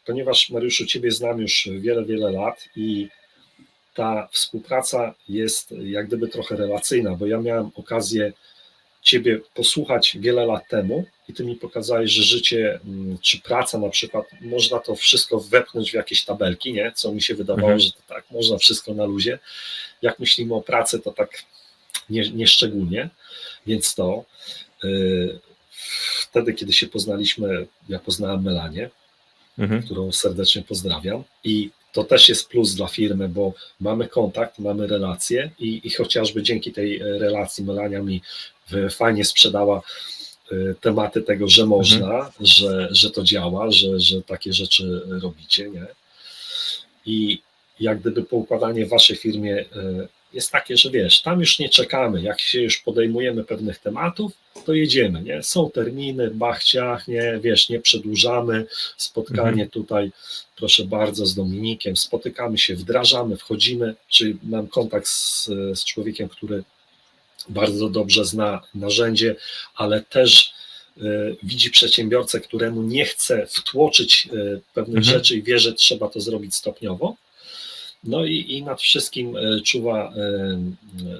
[0.05, 3.09] ponieważ Mariuszu, Ciebie znam już wiele, wiele lat i
[3.97, 8.33] ta współpraca jest jak gdyby trochę relacyjna, bo ja miałem okazję
[9.03, 13.89] Ciebie posłuchać wiele lat temu i Ty mi pokazałeś, że życie mm, czy praca na
[13.89, 16.93] przykład, można to wszystko wepchnąć w jakieś tabelki, nie?
[16.95, 17.81] co mi się wydawało, mhm.
[17.81, 19.39] że to tak, można wszystko na luzie.
[20.03, 21.31] Jak myślimy o pracy, to tak
[22.11, 23.09] nie, nie szczególnie,
[23.67, 24.25] więc to
[24.83, 25.39] yy,
[26.21, 28.91] wtedy, kiedy się poznaliśmy, ja poznałem Melanię,
[29.59, 29.83] mhm.
[29.83, 35.51] którą serdecznie pozdrawiam i to też jest plus dla firmy, bo mamy kontakt, mamy relacje
[35.59, 38.23] i, i chociażby dzięki tej relacji Melania mi
[38.91, 39.83] fajnie sprzedała
[40.53, 42.33] y, tematy tego, że można, mhm.
[42.41, 45.87] że, że to działa, że, że takie rzeczy robicie, nie?
[47.07, 47.43] I
[47.81, 49.65] jak gdyby poukładanie w waszej firmie
[50.37, 54.33] jest takie, że wiesz, tam już nie czekamy, jak się już podejmujemy pewnych tematów,
[54.65, 55.43] to jedziemy, nie?
[55.43, 58.67] Są terminy, bachciach, nie, wiesz, nie przedłużamy,
[58.97, 59.71] spotkanie mhm.
[59.71, 60.13] tutaj,
[60.57, 66.65] proszę bardzo, z Dominikiem, spotykamy się, wdrażamy, wchodzimy, czy mam kontakt z, z człowiekiem, który
[67.49, 69.37] bardzo dobrze zna narzędzie,
[69.75, 70.53] ale też
[70.99, 75.17] y, widzi przedsiębiorcę, któremu nie chce wtłoczyć y, pewnych mhm.
[75.17, 77.17] rzeczy i wie, że trzeba to zrobić stopniowo.
[78.05, 80.13] No i, i nad wszystkim y, czuwa,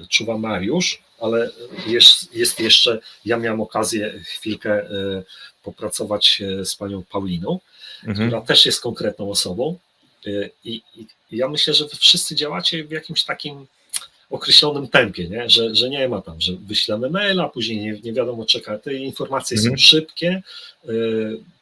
[0.09, 1.49] czuwa Mariusz, ale
[1.87, 4.89] jest, jest jeszcze, ja miałem okazję chwilkę
[5.63, 7.59] popracować z panią Pauliną,
[8.07, 8.27] mhm.
[8.27, 9.77] która też jest konkretną osobą.
[10.63, 13.67] I, I, ja myślę, że wy wszyscy działacie w jakimś takim
[14.29, 15.49] określonym tempie, nie?
[15.49, 18.77] Że, że nie ma tam, że wyślemy maila, później nie, nie wiadomo czeka.
[18.77, 19.77] Te informacje mhm.
[19.77, 20.41] są szybkie,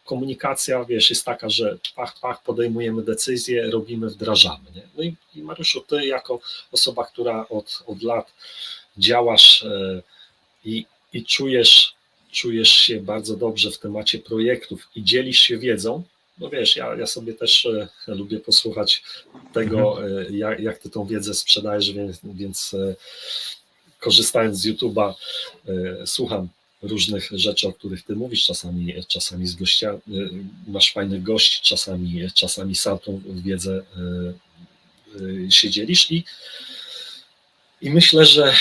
[0.06, 4.66] komunikacja, wiesz, jest taka, że pach, pach, podejmujemy decyzję, robimy, wdrażamy.
[4.76, 4.82] Nie?
[4.98, 6.40] No i, i Mariuszu, ty jako
[6.72, 8.34] osoba, która od, od lat
[8.98, 10.04] działasz y,
[10.66, 11.96] i, i czujesz,
[12.32, 16.04] czujesz się bardzo dobrze w temacie projektów i dzielisz się wiedzą,
[16.38, 19.04] no wiesz, ja, ja sobie też e, lubię posłuchać
[19.54, 20.34] tego, mhm.
[20.34, 22.96] e, jak, jak ty tą wiedzę sprzedajesz, więc, więc e,
[24.00, 25.14] korzystając z YouTube'a
[26.06, 26.48] słucham
[26.86, 30.00] różnych rzeczy, o których ty mówisz, czasami, czasami z gościa,
[30.68, 33.84] masz fajnych gości, czasami, czasami sam tą wiedzę
[35.50, 36.12] się dzielisz.
[36.12, 36.24] I,
[37.82, 38.54] i myślę, że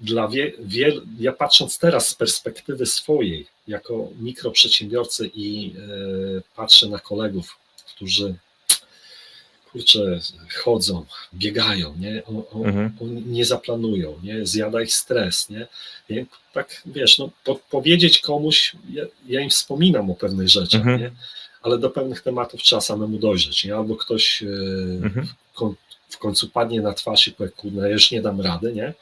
[0.00, 5.74] dla wie, wiel, ja patrząc teraz z perspektywy swojej, jako mikroprzedsiębiorcy i
[6.56, 7.58] patrzę na kolegów,
[7.96, 8.34] którzy
[9.72, 10.20] kurczę,
[10.64, 11.04] chodzą,
[11.34, 12.22] biegają, nie?
[12.26, 12.92] O, o, mhm.
[13.32, 14.46] nie zaplanują, nie?
[14.46, 15.66] Zjada ich stres, nie?
[16.08, 21.00] I tak, wiesz, no, po, powiedzieć komuś, ja, ja, im wspominam o pewnych rzeczach, mhm.
[21.00, 21.10] nie?
[21.62, 23.76] Ale do pewnych tematów trzeba samemu dojrzeć, nie?
[23.76, 24.46] Albo ktoś e,
[25.04, 25.26] mhm.
[25.26, 25.74] w,
[26.08, 28.94] w końcu padnie na twarz i powie, kurde, ja już nie dam rady, nie?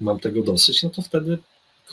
[0.00, 1.38] mam tego dosyć, no to wtedy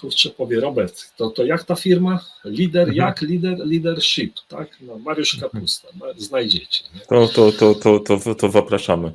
[0.02, 2.20] kurczę powie Robert, to, to jak ta firma?
[2.45, 2.97] Lider, mhm.
[2.97, 4.70] jak lider, leadership, tak?
[4.82, 5.52] No, Mariusz mhm.
[5.52, 6.84] Kapusta, no, znajdziecie.
[7.10, 9.12] To, to, to, to, to, to zapraszamy.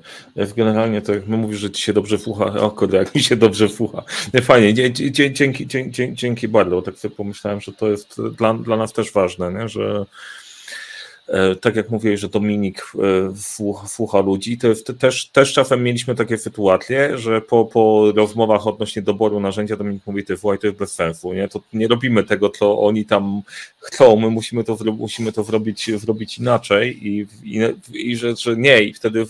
[0.56, 3.36] Generalnie to jak my mówisz, że ci się dobrze fucha, o kurde, jak mi się
[3.36, 4.02] dobrze fucha.
[4.42, 8.92] Fajnie, dzięki, dzięki, dzięki, dzięki bardzo, tak sobie pomyślałem, że to jest dla, dla nas
[8.92, 9.68] też ważne, nie?
[9.68, 10.06] że E,
[11.60, 17.18] tak jak mówiłeś, że Dominik e, słucha ludzi, to też, też czasem mieliśmy takie sytuacje,
[17.18, 21.32] że po, po rozmowach odnośnie doboru narzędzia Dominik mówi, ty wołaj, to jest bez sensu,
[21.32, 21.48] nie?
[21.48, 23.42] To nie robimy tego, co oni tam
[23.78, 27.60] chcą, my musimy to, musimy to zrobić, zrobić inaczej i, i,
[28.10, 29.26] i że, że nie, i wtedy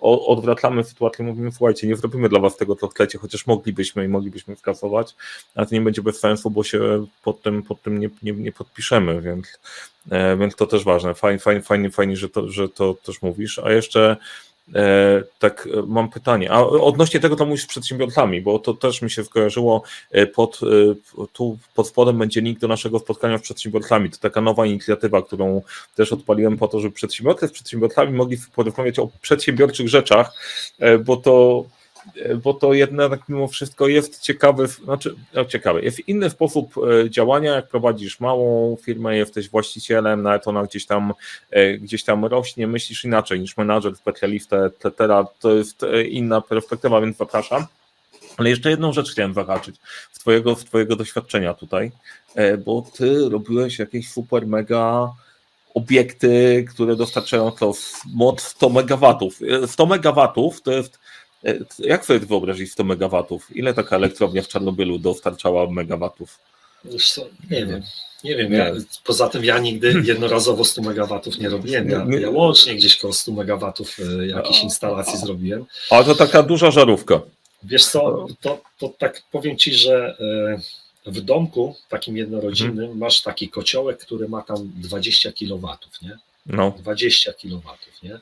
[0.00, 4.56] odwracamy sytuację, mówimy, słuchajcie, nie zrobimy dla was tego, co chcecie, chociaż moglibyśmy i moglibyśmy
[4.56, 5.14] skasować,
[5.54, 8.52] ale to nie będzie bez sensu, bo się pod tym, pod tym nie, nie, nie
[8.52, 9.58] podpiszemy, więc,
[10.10, 11.14] e, więc to też ważne.
[11.14, 13.58] Fajnie, fajnie, fajnie, fajnie że, to, że to też mówisz.
[13.58, 14.16] A jeszcze
[15.38, 16.52] tak, e, mam pytanie.
[16.52, 20.60] A odnośnie tego, co mówisz z przedsiębiorcami, bo to też mi się skojarzyło, e, pod,
[21.32, 24.10] tu pod spodem będzie link do naszego spotkania z przedsiębiorcami.
[24.10, 25.62] To taka nowa inicjatywa, którą
[25.94, 30.32] też odpaliłem po to, żeby przedsiębiorcy z przedsiębiorcami mogli porozmawiać o przedsiębiorczych rzeczach,
[31.04, 31.64] bo to
[32.42, 37.54] bo to jednak mimo wszystko jest ciekawy, znaczy no ciekawe, jest inny sposób e, działania,
[37.54, 41.12] jak prowadzisz małą firmę, jesteś właścicielem, nawet ona gdzieś tam,
[41.50, 44.92] e, gdzieś tam rośnie, myślisz inaczej niż menadżer, specjalista, etc.
[45.40, 47.66] To jest e, inna perspektywa, więc zapraszam.
[48.36, 49.76] Ale jeszcze jedną rzecz chciałem zahaczyć
[50.12, 51.90] z twojego, z twojego doświadczenia tutaj,
[52.64, 55.12] bo ty robiłeś jakieś super mega
[55.74, 57.72] obiekty, które dostarczają to
[58.14, 59.40] moc 100 megawatów.
[59.66, 60.98] 100 megawatów to jest
[61.78, 63.56] jak sobie wyobrazić 100 megawatów?
[63.56, 66.38] Ile taka elektrownia w Czarnobylu dostarczała megawatów?
[66.84, 67.82] Wiesz co, nie wiem.
[68.24, 68.72] Nie wiem, ja,
[69.04, 71.90] poza tym ja nigdy jednorazowo 100 MW nie robiłem.
[71.90, 75.66] Ja, ja łącznie gdzieś koło 100 MW y, jakiejś instalacji zrobiłem.
[75.90, 77.20] A to taka duża żarówka.
[77.62, 80.16] Wiesz co, to, to tak powiem Ci, że
[81.06, 82.98] y, w domku takim jednorodzinnym hmm.
[82.98, 86.18] masz taki kociołek, który ma tam 20 kW, nie?
[86.46, 86.74] No.
[86.78, 87.62] 20 kW,
[88.02, 88.20] nie?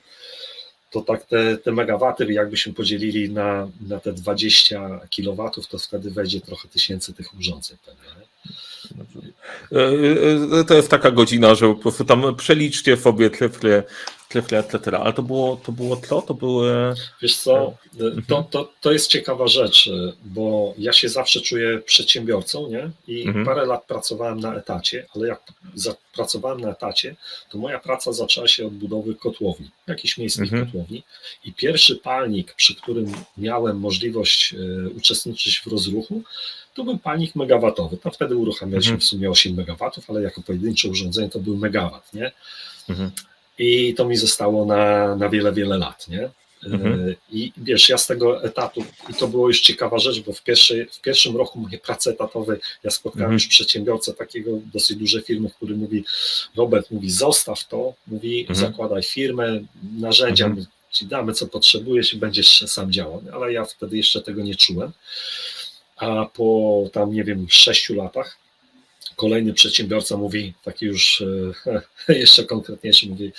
[0.91, 6.41] To tak te, te megawaty, jakbyśmy podzielili na, na te 20 kW, to wtedy wejdzie
[6.41, 8.20] trochę tysięcy tych urządzeń pewnie.
[8.20, 8.26] Nie?
[9.72, 11.74] E, e, to jest taka godzina, że
[12.07, 13.82] tam przeliczcie sobie cyfry,
[14.29, 14.99] cyfry etc.
[14.99, 16.22] Ale to było, to było to?
[16.22, 16.95] To były...
[17.22, 17.74] Wiesz co,
[18.29, 19.91] to, to, to jest ciekawa rzecz,
[20.24, 22.91] bo ja się zawsze czuję przedsiębiorcą, nie?
[23.09, 23.45] I mhm.
[23.45, 25.43] parę lat pracowałem na etacie, ale jak
[26.14, 27.16] pracowałem na etacie,
[27.51, 30.66] to moja praca zaczęła się od budowy kotłowni, jakichś miejskich mhm.
[30.66, 31.03] kotłowni
[31.45, 36.22] i pierwszy palnik, przy którym miałem możliwość e, uczestniczyć w rozruchu,
[36.74, 37.97] to był palnik megawatowy.
[37.97, 39.01] To wtedy uruchamialiśmy mhm.
[39.01, 42.33] w sumie 8 megawatów, ale jako pojedyncze urządzenie to był megawat, nie?
[42.89, 43.11] Mhm.
[43.59, 46.31] I to mi zostało na, na wiele, wiele lat, nie?
[46.65, 47.15] Mhm.
[47.33, 50.87] I wiesz, ja z tego etatu, i to było już ciekawa rzecz, bo w, pierwszej,
[50.87, 53.35] w pierwszym roku mojej pracy etatowej ja spotkałem mhm.
[53.35, 56.05] już przedsiębiorcę takiego dosyć dużej firmy, który mówi,
[56.57, 58.59] Robert mówi, zostaw to, mówi, mhm.
[58.59, 59.61] zakładaj firmę,
[59.99, 60.67] narzędzia, mhm.
[60.91, 63.23] ci damy co potrzebujesz i będziesz sam działał.
[63.33, 64.93] Ale ja wtedy jeszcze tego nie czułem
[65.97, 68.37] a po tam, nie wiem, sześciu latach
[69.17, 71.25] kolejny przedsiębiorca mówi, taki już
[72.09, 73.33] e, jeszcze konkretniejszy, mówi,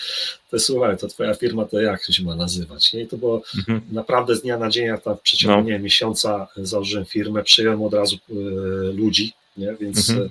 [0.51, 2.93] to słuchaj, to twoja firma to jak się ma nazywać?
[2.93, 3.01] Nie?
[3.01, 3.81] I to było mhm.
[3.91, 5.69] naprawdę z dnia na dzień, ja tam w przeciągu no.
[5.69, 8.33] nie, miesiąca założyłem firmę, przyjąłem od razu e,
[8.93, 9.75] ludzi, nie?
[9.79, 10.29] więc mhm.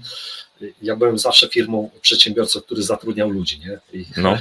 [0.63, 3.61] e, ja byłem zawsze firmą przedsiębiorcą, który zatrudniał ludzi.
[3.61, 4.01] Nie?
[4.01, 4.31] I no.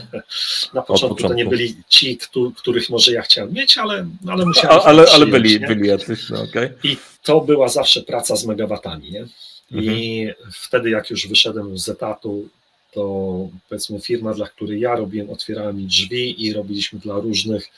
[0.73, 2.17] na początku, początku, to nie byli ci,
[2.57, 4.79] których może ja chciałem mieć, ale, ale musiałem.
[4.83, 6.73] Ale, ale byli, byli jacyś, no, okay.
[6.83, 9.11] I to była zawsze praca z megawatami.
[9.11, 9.25] Nie?
[9.71, 10.51] I mhm.
[10.53, 12.49] wtedy, jak już wyszedłem z etatu,
[12.91, 17.69] to powiedzmy firma, dla której ja robiłem, otwierała mi drzwi i robiliśmy dla różnych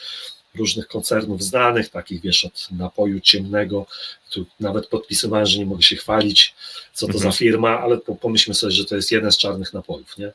[0.58, 3.86] różnych koncernów znanych, takich wiesz, od napoju ciemnego,
[4.30, 6.56] tu nawet podpisywałem, że nie mogę się chwalić,
[6.94, 7.32] co to mhm.
[7.32, 10.32] za firma, ale pomyślmy sobie, że to jest jeden z czarnych napojów, nie?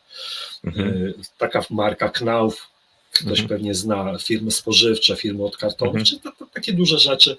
[0.65, 0.89] Mhm.
[1.09, 2.69] E, taka marka Knauf,
[3.13, 3.49] ktoś mhm.
[3.49, 6.05] pewnie zna, firmy spożywcze, firmy od kartonów, mhm.
[6.05, 7.37] czy to, to, takie duże rzeczy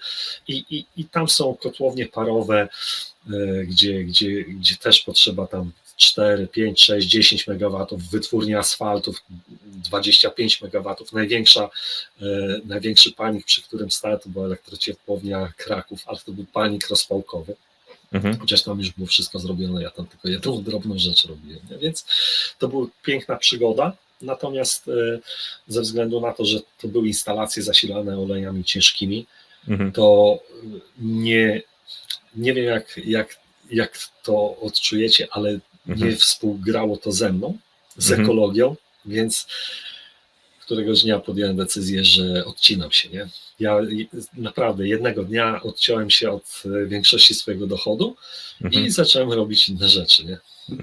[0.48, 2.68] I, i, i tam są kotłownie parowe,
[3.28, 9.24] e, gdzie, gdzie, gdzie też potrzeba tam 4, 5, 6, 10 MW, wytwórnia asfaltów
[9.66, 10.96] 25 MW.
[11.14, 11.70] Największa,
[12.22, 12.26] e,
[12.66, 17.56] największy panik, przy którym stałem, to była elektrociepłownia Kraków, ale to był panik rozpałkowy.
[18.12, 18.40] Mhm.
[18.40, 21.60] Chociaż tam już było wszystko zrobione, ja tam tylko jedną drobną rzecz robiłem.
[21.72, 21.78] Nie?
[21.78, 22.06] Więc
[22.60, 23.94] to była piękna przygoda.
[24.24, 25.20] Natomiast e,
[25.68, 29.26] ze względu na to, że to były instalacje zasilane olejami ciężkimi,
[29.68, 29.92] mhm.
[29.92, 30.40] to
[30.98, 31.62] nie,
[32.36, 33.40] nie wiem jak, jak,
[33.72, 36.10] jak to odczujecie, ale mhm.
[36.10, 37.58] nie współgrało to ze mną,
[37.98, 38.22] z mhm.
[38.22, 39.48] ekologią, więc
[40.60, 43.10] któregoś dnia podjąłem decyzję, że odcinam się.
[43.10, 43.28] Nie?
[43.60, 43.78] Ja
[44.34, 48.16] naprawdę jednego dnia odciąłem się od większości swojego dochodu
[48.62, 48.86] mhm.
[48.86, 50.26] i zacząłem robić inne rzeczy.
[50.26, 50.38] Nie?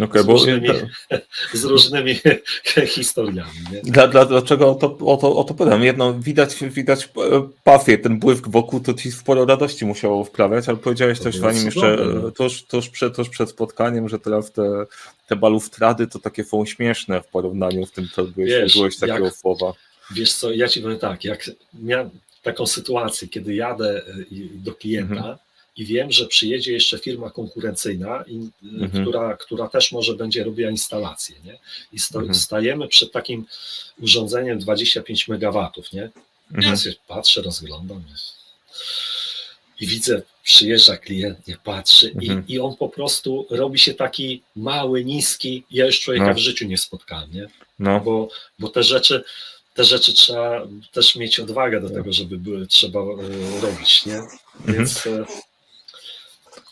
[0.04, 1.16] Okay, z, różnymi, bo...
[1.58, 2.14] z różnymi
[2.96, 3.50] historiami.
[3.72, 3.82] Nie?
[3.82, 5.82] Dla, dla, dlaczego o to, o, to, o to pytam?
[5.82, 7.08] Jedno, widać, widać
[7.64, 11.62] pafie, ten błysk wokół to ci sporo radości musiało wprawiać, ale powiedziałeś to coś fajnie
[11.62, 12.30] jeszcze no.
[12.30, 14.62] tuż, tuż, przed, tuż przed spotkaniem, że teraz te,
[15.28, 19.34] te baluftrady to takie są śmieszne w porównaniu w tym, co byłeś, byłeś takiego jak,
[19.34, 19.72] słowa.
[20.14, 22.10] Wiesz co, ja ci powiem tak, jak miałem
[22.42, 24.24] taką sytuację, kiedy jadę e,
[24.54, 25.36] do klienta, mhm
[25.80, 28.24] i wiem, że przyjedzie jeszcze firma konkurencyjna,
[28.62, 29.02] mhm.
[29.02, 31.36] która, która też może będzie robiła instalację.
[31.44, 31.58] Nie?
[31.92, 32.34] I sto, mhm.
[32.34, 33.46] stajemy przed takim
[34.02, 35.70] urządzeniem 25 MW.
[35.92, 36.10] Nie?
[36.52, 36.76] Mhm.
[36.86, 38.04] Ja patrzę, rozglądam
[39.80, 42.48] i widzę, przyjeżdża klient, nie patrzy i, mhm.
[42.48, 45.64] i on po prostu robi się taki mały, niski.
[45.70, 46.34] Ja już człowieka no.
[46.34, 47.48] w życiu nie spotkałem, nie?
[47.78, 48.00] No.
[48.00, 48.28] Bo,
[48.58, 49.24] bo te rzeczy
[49.74, 51.94] te rzeczy trzeba też mieć odwagę do no.
[51.94, 54.16] tego, żeby były, trzeba e, robić, nie?
[54.16, 54.30] Mhm.
[54.68, 55.26] Więc mhm.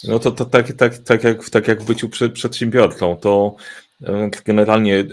[0.05, 3.57] No to, to tak, tak, tak, jak, tak jak w byciu przedsiębiorcą, to
[4.07, 5.07] e, generalnie, e,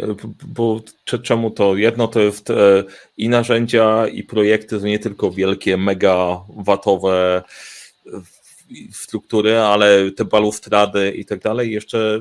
[0.47, 0.81] bo
[1.23, 1.75] czemu to?
[1.75, 2.83] Jedno to jest e,
[3.17, 7.43] i narzędzia, i projekty to nie tylko wielkie, mega watowe
[8.91, 11.71] struktury, ale te balustrady i tak dalej.
[11.71, 12.19] Jeszcze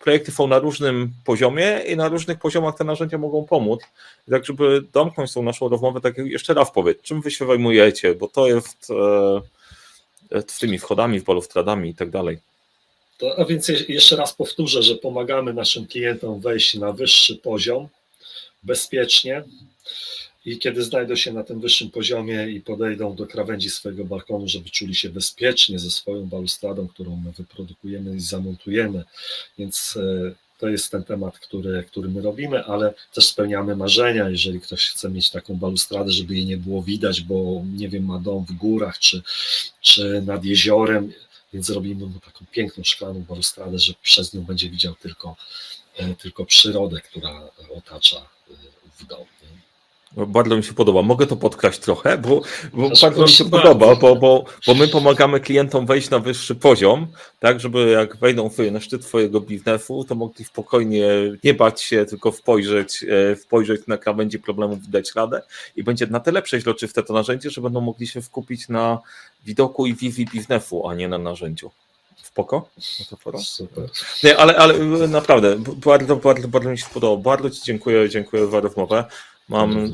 [0.00, 3.80] projekty są na różnym poziomie i na różnych poziomach te narzędzia mogą pomóc.
[4.30, 8.28] Tak, żeby domknąć tą naszą rozmowę, tak jeszcze raz powiedz, czym wy się zajmujecie, bo
[8.28, 8.92] to jest
[10.46, 12.38] z tymi wchodami, balustradami i tak dalej.
[13.18, 17.88] To, a więc jeszcze raz powtórzę, że pomagamy naszym klientom wejść na wyższy poziom
[18.62, 19.44] bezpiecznie
[20.44, 24.70] i kiedy znajdą się na tym wyższym poziomie i podejdą do krawędzi swojego balkonu, żeby
[24.70, 29.04] czuli się bezpiecznie ze swoją balustradą, którą my wyprodukujemy i zamontujemy.
[29.58, 34.28] Więc e, to jest ten temat, który, który my robimy, ale też spełniamy marzenia.
[34.28, 38.18] Jeżeli ktoś chce mieć taką balustradę, żeby jej nie było widać, bo nie wiem, ma
[38.18, 39.22] dom w górach czy,
[39.80, 41.12] czy nad jeziorem,
[41.52, 45.36] więc robimy mu taką piękną szklaną balustradę, że przez nią będzie widział tylko,
[45.96, 48.52] e, tylko przyrodę, która otacza e,
[48.98, 49.26] w domu.
[50.16, 51.02] Bardzo mi się podoba.
[51.02, 52.40] Mogę to podkraść trochę, bo,
[52.72, 57.06] bo bardzo mi się podoba, bo, bo, bo my pomagamy klientom wejść na wyższy poziom,
[57.40, 61.06] tak, żeby jak wejdą na szczyt twojego biznesu, to mogli spokojnie
[61.44, 65.42] nie bać się, tylko spojrzeć, e, spojrzeć na krawędzi problemów i dać radę
[65.76, 68.98] i będzie na tyle przeźroczyste to narzędzie, że będą mogli się skupić na
[69.44, 71.70] widoku i wizji biznesu, a nie na narzędziu.
[72.22, 72.68] Spoko?
[73.00, 73.38] Metafora?
[73.38, 73.88] Super.
[74.24, 75.56] Nie, ale, ale naprawdę,
[75.86, 77.18] bardzo, bardzo, bardzo mi się podobało.
[77.18, 79.04] Bardzo Ci dziękuję, dziękuję za rozmowę.
[79.48, 79.92] Mam,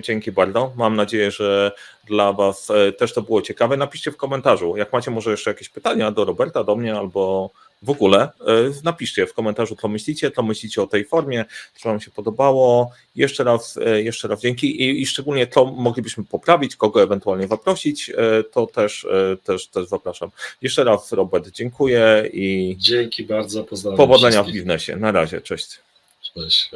[0.00, 0.72] dzięki bardzo.
[0.76, 1.72] Mam nadzieję, że
[2.06, 3.76] dla Was e, też to było ciekawe.
[3.76, 4.76] Napiszcie w komentarzu.
[4.76, 7.50] Jak macie może jeszcze jakieś pytania do Roberta, do mnie albo
[7.82, 8.30] w ogóle, e,
[8.84, 11.44] napiszcie w komentarzu, co myślicie, co myślicie o tej formie,
[11.76, 12.90] co Wam się podobało.
[13.16, 18.12] Jeszcze raz, e, jeszcze raz dzięki i, i szczególnie to moglibyśmy poprawić, kogo ewentualnie zaprosić,
[18.52, 19.06] to też,
[19.44, 20.30] też, też zapraszam.
[20.62, 23.96] Jeszcze raz Robert, dziękuję i Dzięki bardzo, pozdrawiam.
[23.96, 24.54] powodzenia w wszystkich.
[24.54, 24.96] biznesie.
[24.96, 25.78] Na razie, cześć.
[26.34, 26.70] Cześć.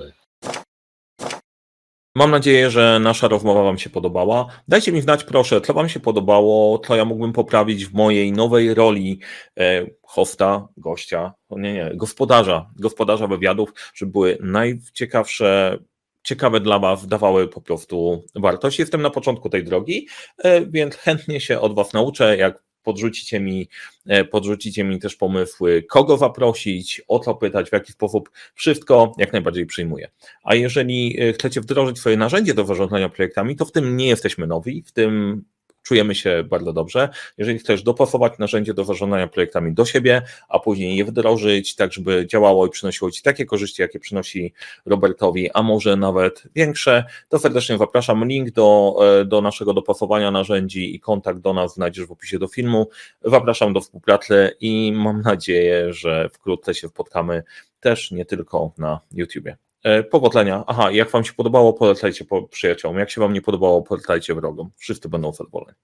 [2.14, 4.46] Mam nadzieję, że nasza rozmowa Wam się podobała.
[4.68, 8.74] Dajcie mi znać, proszę, co Wam się podobało, co ja mógłbym poprawić w mojej nowej
[8.74, 9.20] roli
[9.58, 15.78] e, hosta, gościa, nie, nie, gospodarza, gospodarza wywiadów, żeby były najciekawsze,
[16.22, 18.78] ciekawe dla Was, dawały po prostu wartość.
[18.78, 20.08] Jestem na początku tej drogi,
[20.38, 23.68] e, więc chętnie się od Was nauczę, jak podrzucicie mi,
[24.06, 29.32] e, podrzucicie mi też pomysły, kogo zaprosić, o co pytać, w jaki sposób, wszystko jak
[29.32, 30.08] najbardziej przyjmuję.
[30.44, 34.46] A jeżeli e, chcecie wdrożyć swoje narzędzie do zarządzania projektami, to w tym nie jesteśmy
[34.46, 35.44] nowi, w tym
[35.82, 37.08] czujemy się bardzo dobrze.
[37.38, 42.26] Jeżeli chcesz dopasować narzędzie do zarządzania projektami do siebie, a później je wdrożyć, tak żeby
[42.26, 44.54] działało i przynosiło Ci takie korzyści, jakie przynosi
[44.86, 48.28] Robertowi, a może nawet większe, to serdecznie zapraszam.
[48.28, 52.48] Link do, e, do naszego dopasowania narzędzi i kontakt do nas znajdziesz w opisie do
[52.48, 52.88] filmu.
[53.24, 57.42] Zapraszam do współpracy i mam nadzieję, że wkrótce się spotkamy
[57.80, 59.56] też nie tylko na YouTubie.
[59.84, 60.64] E, Powodzenia.
[60.66, 62.98] Aha, jak Wam się podobało, polecajcie po przyjaciołom.
[62.98, 64.70] Jak się Wam nie podobało, polecajcie wrogom.
[64.76, 65.78] Wszyscy będą zadowoleni.